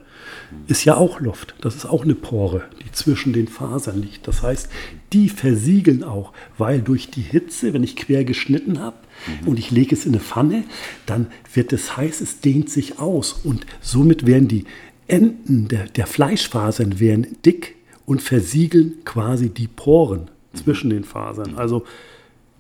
[0.68, 1.56] ist ja auch Luft.
[1.62, 4.28] Das ist auch eine Pore, die zwischen den Fasern liegt.
[4.28, 4.70] Das heißt,
[5.14, 8.98] die versiegeln auch, weil durch die Hitze, wenn ich quer geschnitten habe
[9.42, 9.48] mhm.
[9.48, 10.64] und ich lege es in eine Pfanne,
[11.06, 13.34] dann wird es heiß, es dehnt sich aus.
[13.44, 14.66] Und somit werden die
[15.08, 20.58] Enden der, der Fleischfasern werden dick und versiegeln quasi die Poren mhm.
[20.58, 21.56] zwischen den Fasern.
[21.56, 21.86] Also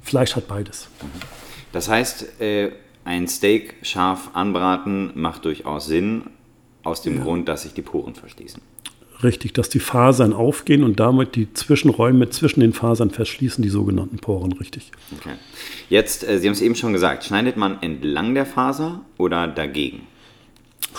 [0.01, 0.87] Fleisch hat beides.
[1.71, 2.71] Das heißt, äh,
[3.05, 6.23] ein Steak scharf anbraten macht durchaus Sinn,
[6.83, 7.23] aus dem ja.
[7.23, 8.61] Grund, dass sich die Poren verschließen.
[9.23, 14.17] Richtig, dass die Fasern aufgehen und damit die Zwischenräume zwischen den Fasern verschließen, die sogenannten
[14.17, 14.91] Poren, richtig.
[15.15, 15.35] Okay.
[15.89, 20.07] Jetzt, äh, Sie haben es eben schon gesagt, schneidet man entlang der Faser oder dagegen?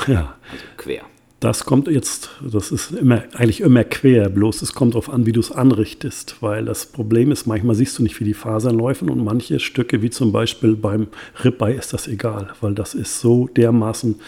[0.06, 0.37] Ja.
[0.50, 1.02] Also quer.
[1.42, 5.33] Das kommt jetzt, das ist immer, eigentlich immer quer, bloß es kommt darauf an, wie
[5.33, 9.11] du es anrichtest, weil das Problem ist, manchmal siehst du nicht, wie die Fasern laufen
[9.11, 11.09] und manche Stücke, wie zum Beispiel beim
[11.42, 14.20] Ribeye, ist das egal, weil das ist so dermaßen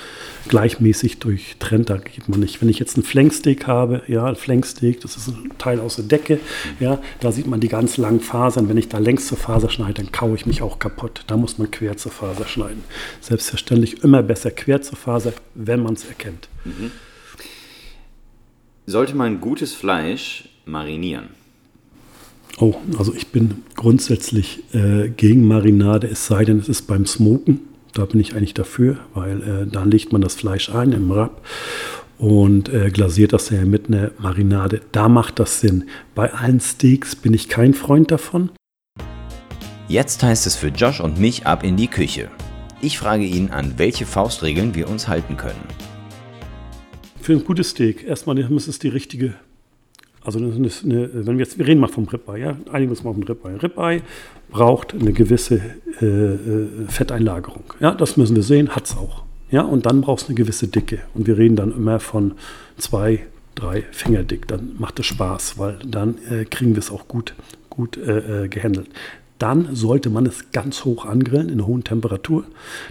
[0.49, 2.61] gleichmäßig durchtrennt, da geht man nicht.
[2.61, 6.07] Wenn ich jetzt einen Flanksteak habe, ja, ein Flanksteak, das ist ein Teil aus der
[6.07, 6.41] Decke,
[6.81, 8.69] ja, da sieht man die ganz langen Fasern.
[8.69, 11.23] Wenn ich da längs zur Faser schneide, dann kaue ich mich auch kaputt.
[11.29, 12.83] Da muss man quer zur Faser schneiden.
[13.21, 16.49] Selbstverständlich immer besser quer zur Faser, wenn man es erkennt.
[16.65, 16.91] Mhm.
[18.87, 21.29] Sollte man gutes Fleisch marinieren?
[22.59, 27.61] Oh, also ich bin grundsätzlich äh, gegen Marinade, es sei denn, es ist beim Smoken.
[27.93, 31.45] Da bin ich eigentlich dafür, weil äh, da legt man das Fleisch ein im Rab
[32.19, 34.83] und äh, glasiert das ja mit einer Marinade.
[34.93, 35.85] Da macht das Sinn.
[36.15, 38.51] Bei allen Steaks bin ich kein Freund davon.
[39.89, 42.31] Jetzt heißt es für Josh und mich ab in die Küche.
[42.81, 45.84] Ich frage ihn, an welche Faustregeln wir uns halten können
[47.25, 49.33] für ein gutes Steak, erstmal muss es die richtige,
[50.23, 53.15] also eine, eine, wenn wir jetzt, wir reden mal vom Ribeye, ja, einigen uns mal
[53.15, 53.63] den Ribeye.
[53.63, 54.03] Ribeye
[54.51, 55.61] braucht eine gewisse
[56.03, 60.23] äh, äh, Fetteinlagerung, ja, das müssen wir sehen, hat es auch, ja, und dann braucht
[60.23, 60.99] es eine gewisse Dicke.
[61.15, 62.35] Und wir reden dann immer von
[62.77, 67.09] zwei, drei Finger dick, dann macht es Spaß, weil dann äh, kriegen wir es auch
[67.09, 67.35] gut,
[67.71, 68.89] gut äh, äh gehandelt
[69.39, 72.45] dann sollte man es ganz hoch angrillen in hohen Temperatur.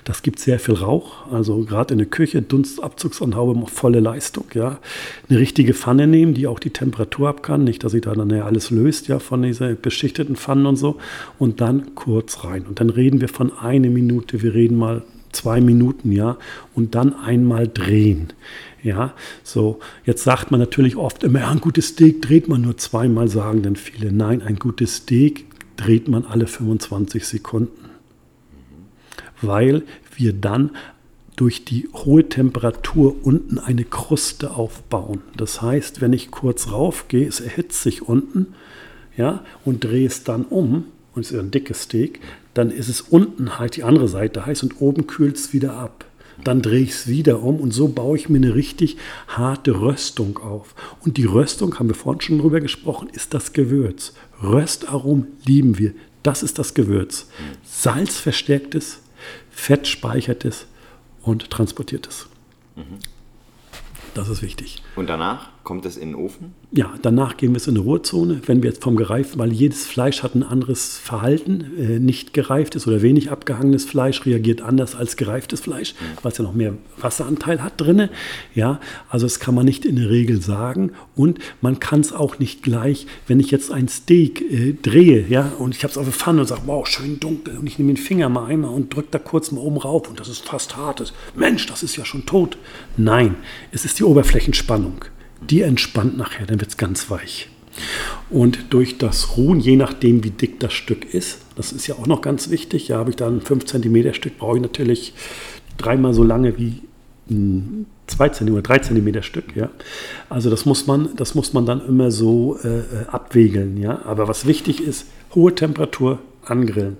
[0.03, 4.45] Das gibt sehr viel Rauch, also gerade in der Küche, Dunstabzugsanhaube, volle Leistung.
[4.53, 4.79] Ja.
[5.29, 8.29] Eine richtige Pfanne nehmen, die auch die Temperatur ab kann, nicht, dass sich da dann
[8.29, 10.97] ja alles löst ja, von dieser beschichteten Pfannen und so.
[11.39, 12.65] Und dann kurz rein.
[12.67, 15.01] Und dann reden wir von einer Minute, wir reden mal
[15.31, 16.37] zwei Minuten, ja,
[16.75, 18.33] und dann einmal drehen.
[18.83, 23.29] Ja, so, jetzt sagt man natürlich oft immer, ein gutes Steak dreht man nur zweimal,
[23.29, 24.11] sagen dann viele.
[24.11, 25.45] Nein, ein gutes Steak
[25.77, 27.89] dreht man alle 25 Sekunden,
[29.41, 29.83] weil
[30.15, 30.71] wir dann
[31.35, 35.21] durch die hohe Temperatur unten eine Kruste aufbauen.
[35.35, 38.53] Das heißt, wenn ich kurz raufgehe, es erhitzt sich unten
[39.17, 42.19] ja, und drehe es dann um, und es ist ein dickes Steak,
[42.53, 46.05] dann ist es unten halt die andere Seite heiß und oben kühlt es wieder ab.
[46.43, 50.37] Dann drehe ich es wieder um und so baue ich mir eine richtig harte Röstung
[50.37, 50.75] auf.
[51.05, 54.13] Und die Röstung, haben wir vorhin schon drüber gesprochen, ist das Gewürz.
[54.41, 55.93] Röstarom lieben wir.
[56.21, 57.27] Das ist das Gewürz.
[57.63, 58.99] Salz verstärktes,
[59.49, 60.67] Fett speichertes
[61.21, 62.27] und transportiertes.
[62.75, 62.99] Mhm.
[64.13, 64.83] Das ist wichtig.
[64.95, 66.53] Und danach kommt es in den Ofen?
[66.71, 68.41] Ja, danach gehen wir es in eine Ruhezone.
[68.45, 71.65] Wenn wir jetzt vom gereiften, weil jedes Fleisch hat ein anderes Verhalten.
[71.77, 76.17] Äh, nicht gereiftes oder wenig abgehangenes Fleisch reagiert anders als gereiftes Fleisch, mhm.
[76.21, 78.09] weil es ja noch mehr Wasseranteil hat drin.
[78.55, 80.91] Ja, also das kann man nicht in der Regel sagen.
[81.15, 85.53] Und man kann es auch nicht gleich, wenn ich jetzt ein Steak äh, drehe, ja,
[85.59, 87.57] und ich habe es auf der Pfanne und sage, wow, schön dunkel.
[87.57, 90.19] Und ich nehme den Finger mal einmal und drücke da kurz mal oben rauf und
[90.19, 91.13] das ist fast hartes.
[91.35, 92.57] Mensch, das ist ja schon tot.
[92.97, 93.35] Nein,
[93.71, 95.05] es ist die Oberflächenspannung
[95.49, 97.49] die entspannt nachher, dann wird es ganz weich.
[98.29, 102.07] Und durch das Ruhen, je nachdem wie dick das Stück ist, das ist ja auch
[102.07, 105.13] noch ganz wichtig, ja, habe ich da ein 5 cm Stück, brauche ich natürlich
[105.77, 106.81] dreimal so lange wie
[107.29, 109.69] ein 2 cm oder 3 cm Stück, ja.
[110.29, 114.03] Also das muss man, das muss man dann immer so äh, äh, abwägeln, ja.
[114.05, 116.97] Aber was wichtig ist, hohe Temperatur angrillen.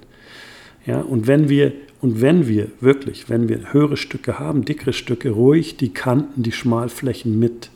[0.85, 5.31] Ja, und wenn wir, und wenn wir wirklich, wenn wir höhere Stücke haben, dickere Stücke,
[5.31, 7.69] ruhig die Kanten, die Schmalflächen mit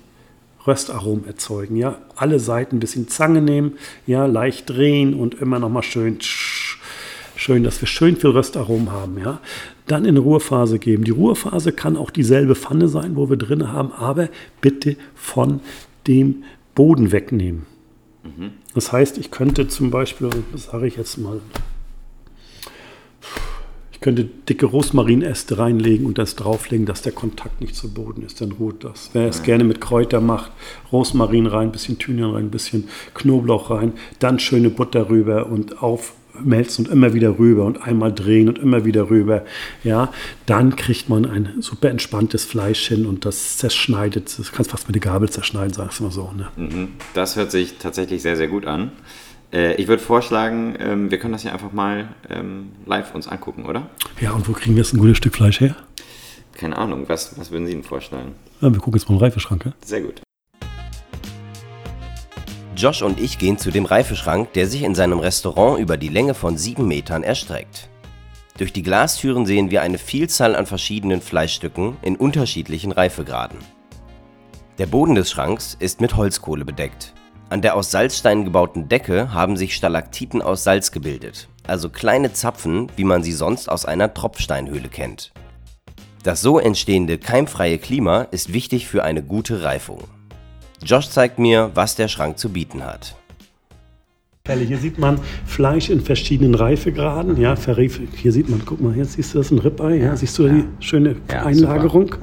[0.67, 1.75] Röstaromen erzeugen.
[1.75, 3.73] Ja, alle Seiten ein bisschen Zange nehmen,
[4.05, 6.19] ja, leicht drehen und immer noch mal schön
[7.37, 9.39] schön, dass wir schön viel Röstaromen haben, ja.
[9.85, 11.03] Dann in Ruhephase geben.
[11.03, 15.61] Die Ruhephase kann auch dieselbe Pfanne sein, wo wir drin haben, aber bitte von
[16.07, 16.43] dem
[16.75, 17.65] Boden wegnehmen.
[18.23, 18.51] Mhm.
[18.73, 21.39] Das heißt, ich könnte zum Beispiel, das sage ich jetzt mal,
[23.97, 28.39] ich könnte dicke Rosmarinäste reinlegen und das drauflegen, dass der Kontakt nicht zu Boden ist.
[28.39, 29.09] Dann ruht das.
[29.13, 30.51] Wer es gerne mit Kräuter macht,
[30.91, 36.91] Rosmarin rein, bisschen Thymian rein, bisschen Knoblauch rein, dann schöne Butter rüber und aufmelzen und
[36.91, 39.43] immer wieder rüber und einmal drehen und immer wieder rüber.
[39.83, 40.13] Ja,
[40.45, 44.37] dann kriegt man ein super entspanntes Fleisch hin und das zerschneidet.
[44.37, 46.31] Das kannst fast mit der Gabel zerschneiden, sagst du mal so.
[46.37, 46.49] Ne?
[46.55, 46.89] Mhm.
[47.15, 48.91] Das hört sich tatsächlich sehr, sehr gut an.
[49.51, 53.65] Äh, ich würde vorschlagen, ähm, wir können das ja einfach mal ähm, live uns angucken,
[53.65, 53.89] oder?
[54.19, 55.75] Ja, und wo kriegen wir jetzt ein gutes Stück Fleisch her?
[56.53, 58.33] Keine Ahnung, was, was würden Sie denn vorstellen?
[58.61, 59.65] Ja, wir gucken jetzt mal im Reifeschrank.
[59.65, 59.73] Ja?
[59.85, 60.21] Sehr gut.
[62.75, 66.33] Josh und ich gehen zu dem Reifeschrank, der sich in seinem Restaurant über die Länge
[66.33, 67.89] von sieben Metern erstreckt.
[68.57, 73.57] Durch die Glastüren sehen wir eine Vielzahl an verschiedenen Fleischstücken in unterschiedlichen Reifegraden.
[74.77, 77.13] Der Boden des Schranks ist mit Holzkohle bedeckt.
[77.49, 82.91] An der aus Salzsteinen gebauten Decke haben sich Stalaktiten aus Salz gebildet, also kleine Zapfen,
[82.97, 85.31] wie man sie sonst aus einer Tropfsteinhöhle kennt.
[86.23, 90.03] Das so entstehende keimfreie Klima ist wichtig für eine gute Reifung.
[90.83, 93.15] Josh zeigt mir, was der Schrank zu bieten hat.
[94.47, 97.39] Hier sieht man Fleisch in verschiedenen Reifegraden.
[97.39, 97.55] Ja,
[98.15, 100.03] hier sieht man, guck mal, jetzt siehst du das ein Ribeye.
[100.03, 102.15] Ja, siehst du die schöne ja, Einlagerung?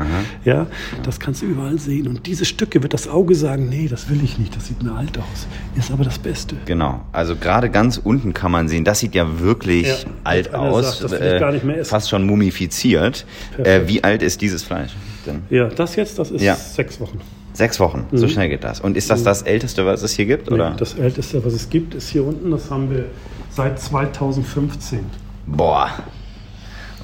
[0.44, 0.66] Ja,
[1.02, 2.08] das kannst du überall sehen.
[2.08, 4.92] Und diese Stücke wird das Auge sagen, nee, das will ich nicht, das sieht mir
[4.92, 5.46] alt aus.
[5.76, 6.56] Ist aber das Beste.
[6.64, 11.00] Genau, also gerade ganz unten kann man sehen, das sieht ja wirklich ja, alt aus,
[11.00, 13.26] sagt, äh, fast schon mumifiziert.
[13.58, 14.92] Äh, wie alt ist dieses Fleisch
[15.26, 15.42] denn?
[15.50, 17.20] Ja, das jetzt, das ist sechs Wochen.
[17.54, 18.18] Sechs Wochen, mhm.
[18.18, 18.80] so schnell geht das.
[18.80, 19.24] Und ist das mhm.
[19.24, 20.48] das Älteste, was es hier gibt?
[20.48, 20.72] Nee, oder?
[20.72, 22.50] Das Älteste, was es gibt, ist hier unten.
[22.50, 23.06] Das haben wir
[23.48, 25.00] seit 2015.
[25.46, 25.90] Boah.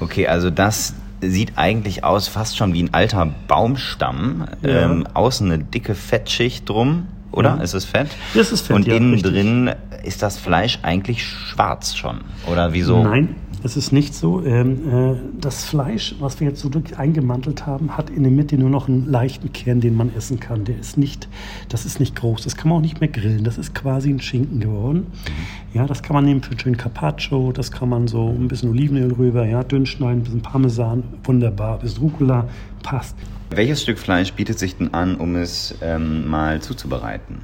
[0.01, 4.47] Okay, also das sieht eigentlich aus fast schon wie ein alter Baumstamm.
[4.61, 4.85] Ja.
[4.91, 7.55] Ähm, außen eine dicke Fettschicht drum, oder?
[7.57, 7.63] Ja.
[7.63, 8.09] Ist es Fett?
[8.33, 8.75] Das ist Fett.
[8.75, 9.31] Und ja, innen richtig.
[9.31, 9.71] drin
[10.03, 12.21] ist das Fleisch eigentlich schwarz schon.
[12.51, 13.03] Oder wieso?
[13.03, 14.43] Nein, es ist nicht so.
[14.43, 18.69] Ähm, äh, das Fleisch, was wir jetzt so eingemantelt haben, hat in der Mitte nur
[18.69, 20.65] noch einen leichten Kern, den man essen kann.
[20.65, 21.27] Der ist nicht,
[21.69, 22.43] das ist nicht groß.
[22.43, 23.43] Das kann man auch nicht mehr grillen.
[23.43, 24.99] Das ist quasi ein Schinken geworden.
[24.99, 25.77] Mhm.
[25.77, 27.51] Ja, das kann man nehmen für einen schönen Carpaccio.
[27.51, 31.79] Das kann man so ein bisschen Olivenöl rüber, ja, dünn schneiden, ein bisschen Parmesan, wunderbar.
[31.79, 32.47] Bis Rucola
[32.83, 33.15] passt.
[33.53, 37.39] Welches Stück Fleisch bietet sich denn an, um es ähm, mal zuzubereiten?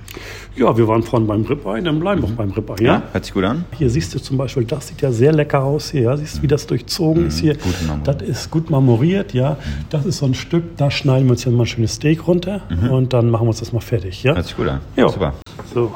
[0.55, 2.35] Ja, wir waren vorhin beim Ribeye, dann bleiben wir mhm.
[2.37, 2.77] beim Ribeye.
[2.79, 2.93] Ja?
[2.93, 3.03] ja?
[3.11, 3.65] hört sich gut an.
[3.77, 6.03] Hier siehst du zum Beispiel, das sieht ja sehr lecker aus hier.
[6.03, 6.15] Ja?
[6.17, 7.27] Siehst du, wie das durchzogen mhm.
[7.27, 7.55] ist hier?
[7.55, 9.51] Gut das ist gut marmoriert, ja.
[9.51, 9.85] Mhm.
[9.89, 12.61] Das ist so ein Stück, da schneiden wir uns jetzt mal ein schönes Steak runter
[12.69, 12.89] mhm.
[12.89, 14.23] und dann machen wir uns das mal fertig.
[14.23, 14.33] Ja?
[14.33, 14.79] Hört sich gut an.
[14.95, 15.09] Ja.
[15.09, 15.33] Super.
[15.73, 15.93] So,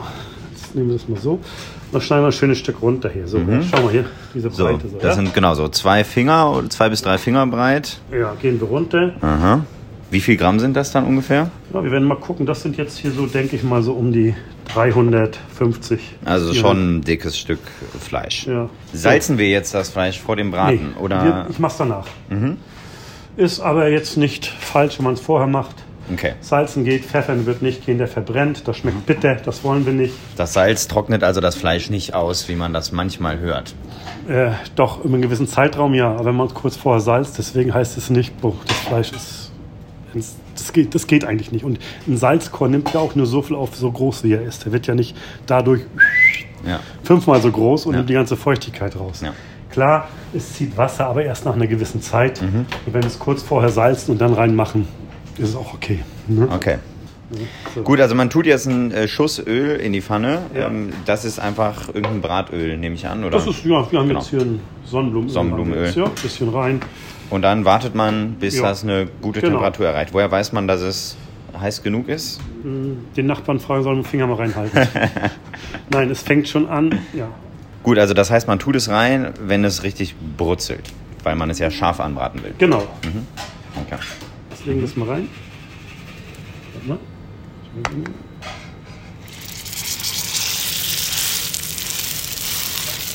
[0.52, 1.39] jetzt nehmen wir das mal so.
[1.93, 3.30] Dann schneiden wir ein schönes Stück runter hier.
[3.30, 3.63] So, mhm.
[3.63, 4.89] schau mal hier, diese Breite.
[4.89, 5.13] So, das ja?
[5.13, 7.97] sind genau so zwei Finger, oder zwei bis drei Finger breit.
[8.12, 9.13] Ja, gehen wir runter.
[9.21, 9.62] Aha.
[10.12, 11.50] Wie viel Gramm sind das dann ungefähr?
[11.74, 12.45] Ja, wir werden mal gucken.
[12.45, 14.36] Das sind jetzt hier so, denke ich mal, so um die
[14.74, 16.02] 350.
[16.26, 17.60] Also schon ein dickes Stück
[17.97, 18.45] Fleisch.
[18.45, 18.69] Ja.
[18.91, 20.95] Salzen wir jetzt das Fleisch vor dem Braten?
[20.95, 21.24] Nee, oder?
[21.24, 22.08] Wir, ich mach's danach.
[22.30, 22.58] Mhm.
[23.38, 25.76] Ist aber jetzt nicht falsch, wenn man es vorher macht.
[26.12, 26.34] Okay.
[26.41, 30.13] Salzen geht, Pfeffern wird nicht gehen, der verbrennt, das schmeckt bitter, das wollen wir nicht.
[30.36, 33.76] Das Salz trocknet also das Fleisch nicht aus, wie man das manchmal hört.
[34.28, 37.74] Äh, doch, in einem gewissen Zeitraum ja, aber wenn man es kurz vorher salzt, deswegen
[37.74, 39.41] heißt es nicht, boah, das Fleisch ist
[40.13, 41.63] das geht, das geht eigentlich nicht.
[41.63, 44.65] Und ein Salzkorn nimmt ja auch nur so viel auf, so groß wie er ist.
[44.65, 45.82] Der wird ja nicht dadurch
[46.65, 46.80] ja.
[47.04, 48.00] fünfmal so groß und ja.
[48.00, 49.21] nimmt die ganze Feuchtigkeit raus.
[49.24, 49.34] Ja.
[49.69, 52.41] Klar, es zieht Wasser, aber erst nach einer gewissen Zeit.
[52.41, 52.65] Mhm.
[52.86, 54.88] Und wenn wir es kurz vorher salzen und dann reinmachen,
[55.38, 56.00] ist es auch okay.
[56.28, 56.47] Ne?
[56.52, 56.78] Okay.
[57.74, 57.84] So.
[57.84, 60.39] Gut, also man tut jetzt einen äh, Schuss Öl in die Pfanne.
[60.54, 60.67] Ja.
[60.67, 63.38] Ähm, das ist einfach irgendein Bratöl, nehme ich an, oder?
[63.38, 64.19] Das ist, ja, wir haben genau.
[64.19, 65.34] jetzt hier ein Sonnenblumenöl.
[65.34, 65.93] Sonnenblumenöl.
[65.95, 66.82] Ja, ein bisschen rein.
[67.32, 68.63] Und dann wartet man, bis ja.
[68.63, 69.54] das eine gute genau.
[69.54, 70.13] Temperatur erreicht.
[70.13, 71.15] Woher weiß man, dass es
[71.58, 72.41] heiß genug ist?
[72.62, 74.88] Hm, den Nachbarn fragen soll den Finger mal reinhalten.
[75.89, 77.30] Nein, es fängt schon an, ja.
[77.84, 80.91] Gut, also das heißt, man tut es rein, wenn es richtig brutzelt,
[81.24, 82.54] weil man es ja scharf anbraten will.
[82.58, 82.82] Genau.
[83.06, 83.26] Mhm.
[83.86, 84.02] Okay.
[84.50, 85.30] Jetzt legen wir es mal rein.
[86.74, 87.00] Warte mal.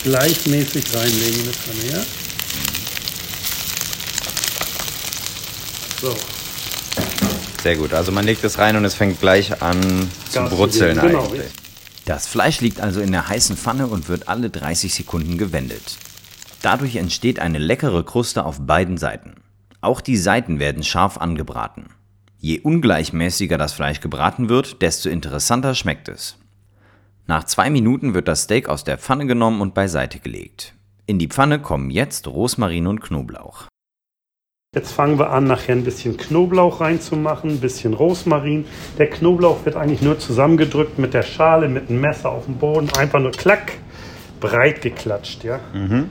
[0.05, 2.26] Gleichmäßig reinlegen in das Pfanne, ja?
[6.01, 6.15] So.
[7.63, 7.95] Sehr gut.
[7.95, 9.81] Also man legt es rein und es fängt gleich an
[10.31, 11.25] zu Gas brutzeln genau.
[11.25, 11.51] eigentlich.
[12.05, 15.99] Das Fleisch liegt also in der heißen Pfanne und wird alle 30 Sekunden gewendet.
[16.63, 19.35] Dadurch entsteht eine leckere Kruste auf beiden Seiten.
[19.81, 21.89] Auch die Seiten werden scharf angebraten.
[22.39, 26.37] Je ungleichmäßiger das Fleisch gebraten wird, desto interessanter schmeckt es.
[27.27, 30.75] Nach zwei Minuten wird das Steak aus der Pfanne genommen und beiseite gelegt.
[31.07, 33.67] In die Pfanne kommen jetzt Rosmarin und Knoblauch.
[34.77, 38.67] Jetzt fangen wir an, nachher ein bisschen Knoblauch reinzumachen, ein bisschen Rosmarin.
[38.99, 42.91] Der Knoblauch wird eigentlich nur zusammengedrückt mit der Schale, mit dem Messer auf dem Boden.
[42.95, 43.73] Einfach nur klack,
[44.39, 45.61] breit geklatscht, ja.
[45.73, 46.11] Mhm.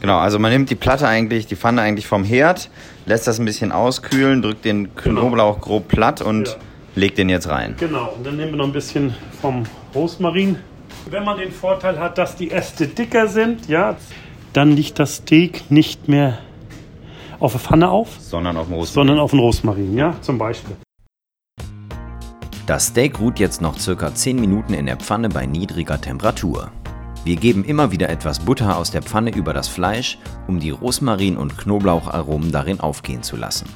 [0.00, 2.70] Genau, also man nimmt die Platte eigentlich, die Pfanne eigentlich vom Herd,
[3.04, 5.66] lässt das ein bisschen auskühlen, drückt den Knoblauch genau.
[5.66, 6.54] grob platt und ja.
[6.94, 7.74] legt den jetzt rein.
[7.78, 10.56] Genau, und dann nehmen wir noch ein bisschen vom Rosmarin.
[11.10, 13.96] Wenn man den Vorteil hat, dass die Äste dicker sind, ja,
[14.54, 16.38] dann liegt das Steak nicht mehr
[17.40, 18.94] auf der Pfanne auf, sondern auf dem Rosmarin.
[18.94, 20.76] Sondern auf dem Rosmarin, ja, zum Beispiel.
[22.66, 26.70] Das Steak ruht jetzt noch circa 10 Minuten in der Pfanne bei niedriger Temperatur.
[27.24, 31.36] Wir geben immer wieder etwas Butter aus der Pfanne über das Fleisch, um die Rosmarin-
[31.36, 33.68] und Knoblaucharomen darin aufgehen zu lassen.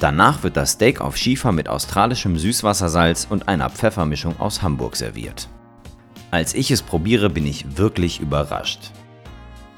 [0.00, 5.48] Danach wird das Steak auf Schiefer mit australischem Süßwassersalz und einer Pfeffermischung aus Hamburg serviert.
[6.30, 8.92] Als ich es probiere, bin ich wirklich überrascht.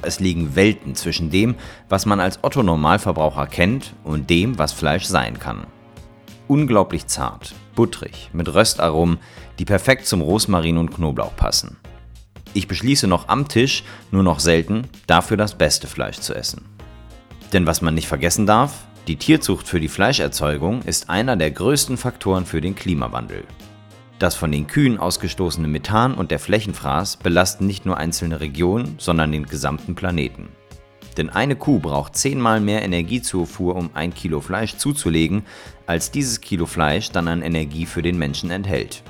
[0.02, 1.56] Es liegen Welten zwischen dem,
[1.88, 5.66] was man als Otto Normalverbraucher kennt und dem, was Fleisch sein kann.
[6.48, 9.18] Unglaublich zart, butterig, mit Röstaromen,
[9.58, 11.76] die perfekt zum Rosmarin und Knoblauch passen.
[12.54, 16.64] Ich beschließe noch am Tisch, nur noch selten, dafür das beste Fleisch zu essen.
[17.52, 21.96] Denn was man nicht vergessen darf, die Tierzucht für die Fleischerzeugung ist einer der größten
[21.96, 23.44] Faktoren für den Klimawandel.
[24.20, 29.32] Das von den Kühen ausgestoßene Methan und der Flächenfraß belasten nicht nur einzelne Regionen, sondern
[29.32, 30.50] den gesamten Planeten.
[31.16, 35.44] Denn eine Kuh braucht zehnmal mehr Energiezufuhr, um ein Kilo Fleisch zuzulegen,
[35.86, 39.02] als dieses Kilo Fleisch dann an Energie für den Menschen enthält.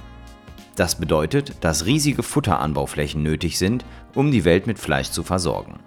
[0.77, 3.85] Das bedeutet, dass riesige Futteranbauflächen nötig sind,
[4.15, 5.81] um die Welt mit Fleisch zu versorgen.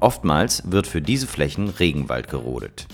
[0.00, 2.86] Oftmals wird für diese Flächen Regenwald gerodet.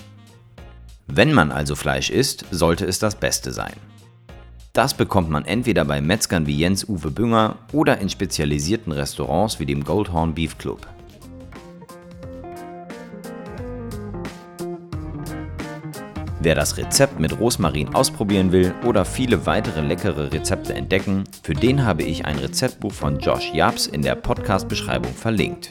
[1.08, 3.74] Wenn man also Fleisch isst, sollte es das Beste sein.
[4.72, 9.66] Das bekommt man entweder bei Metzgern wie Jens Uwe Bünger oder in spezialisierten Restaurants wie
[9.66, 10.86] dem Goldhorn Beef Club.
[16.40, 21.84] Wer das Rezept mit Rosmarin ausprobieren will oder viele weitere leckere Rezepte entdecken, für den
[21.84, 25.68] habe ich ein Rezeptbuch von Josh Jabs in der Podcast-Beschreibung verlinkt.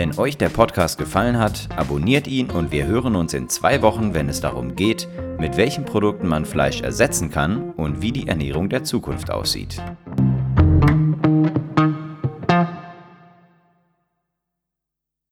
[0.00, 4.14] Wenn euch der Podcast gefallen hat, abonniert ihn und wir hören uns in zwei Wochen,
[4.14, 5.06] wenn es darum geht,
[5.38, 9.76] mit welchen Produkten man Fleisch ersetzen kann und wie die Ernährung der Zukunft aussieht.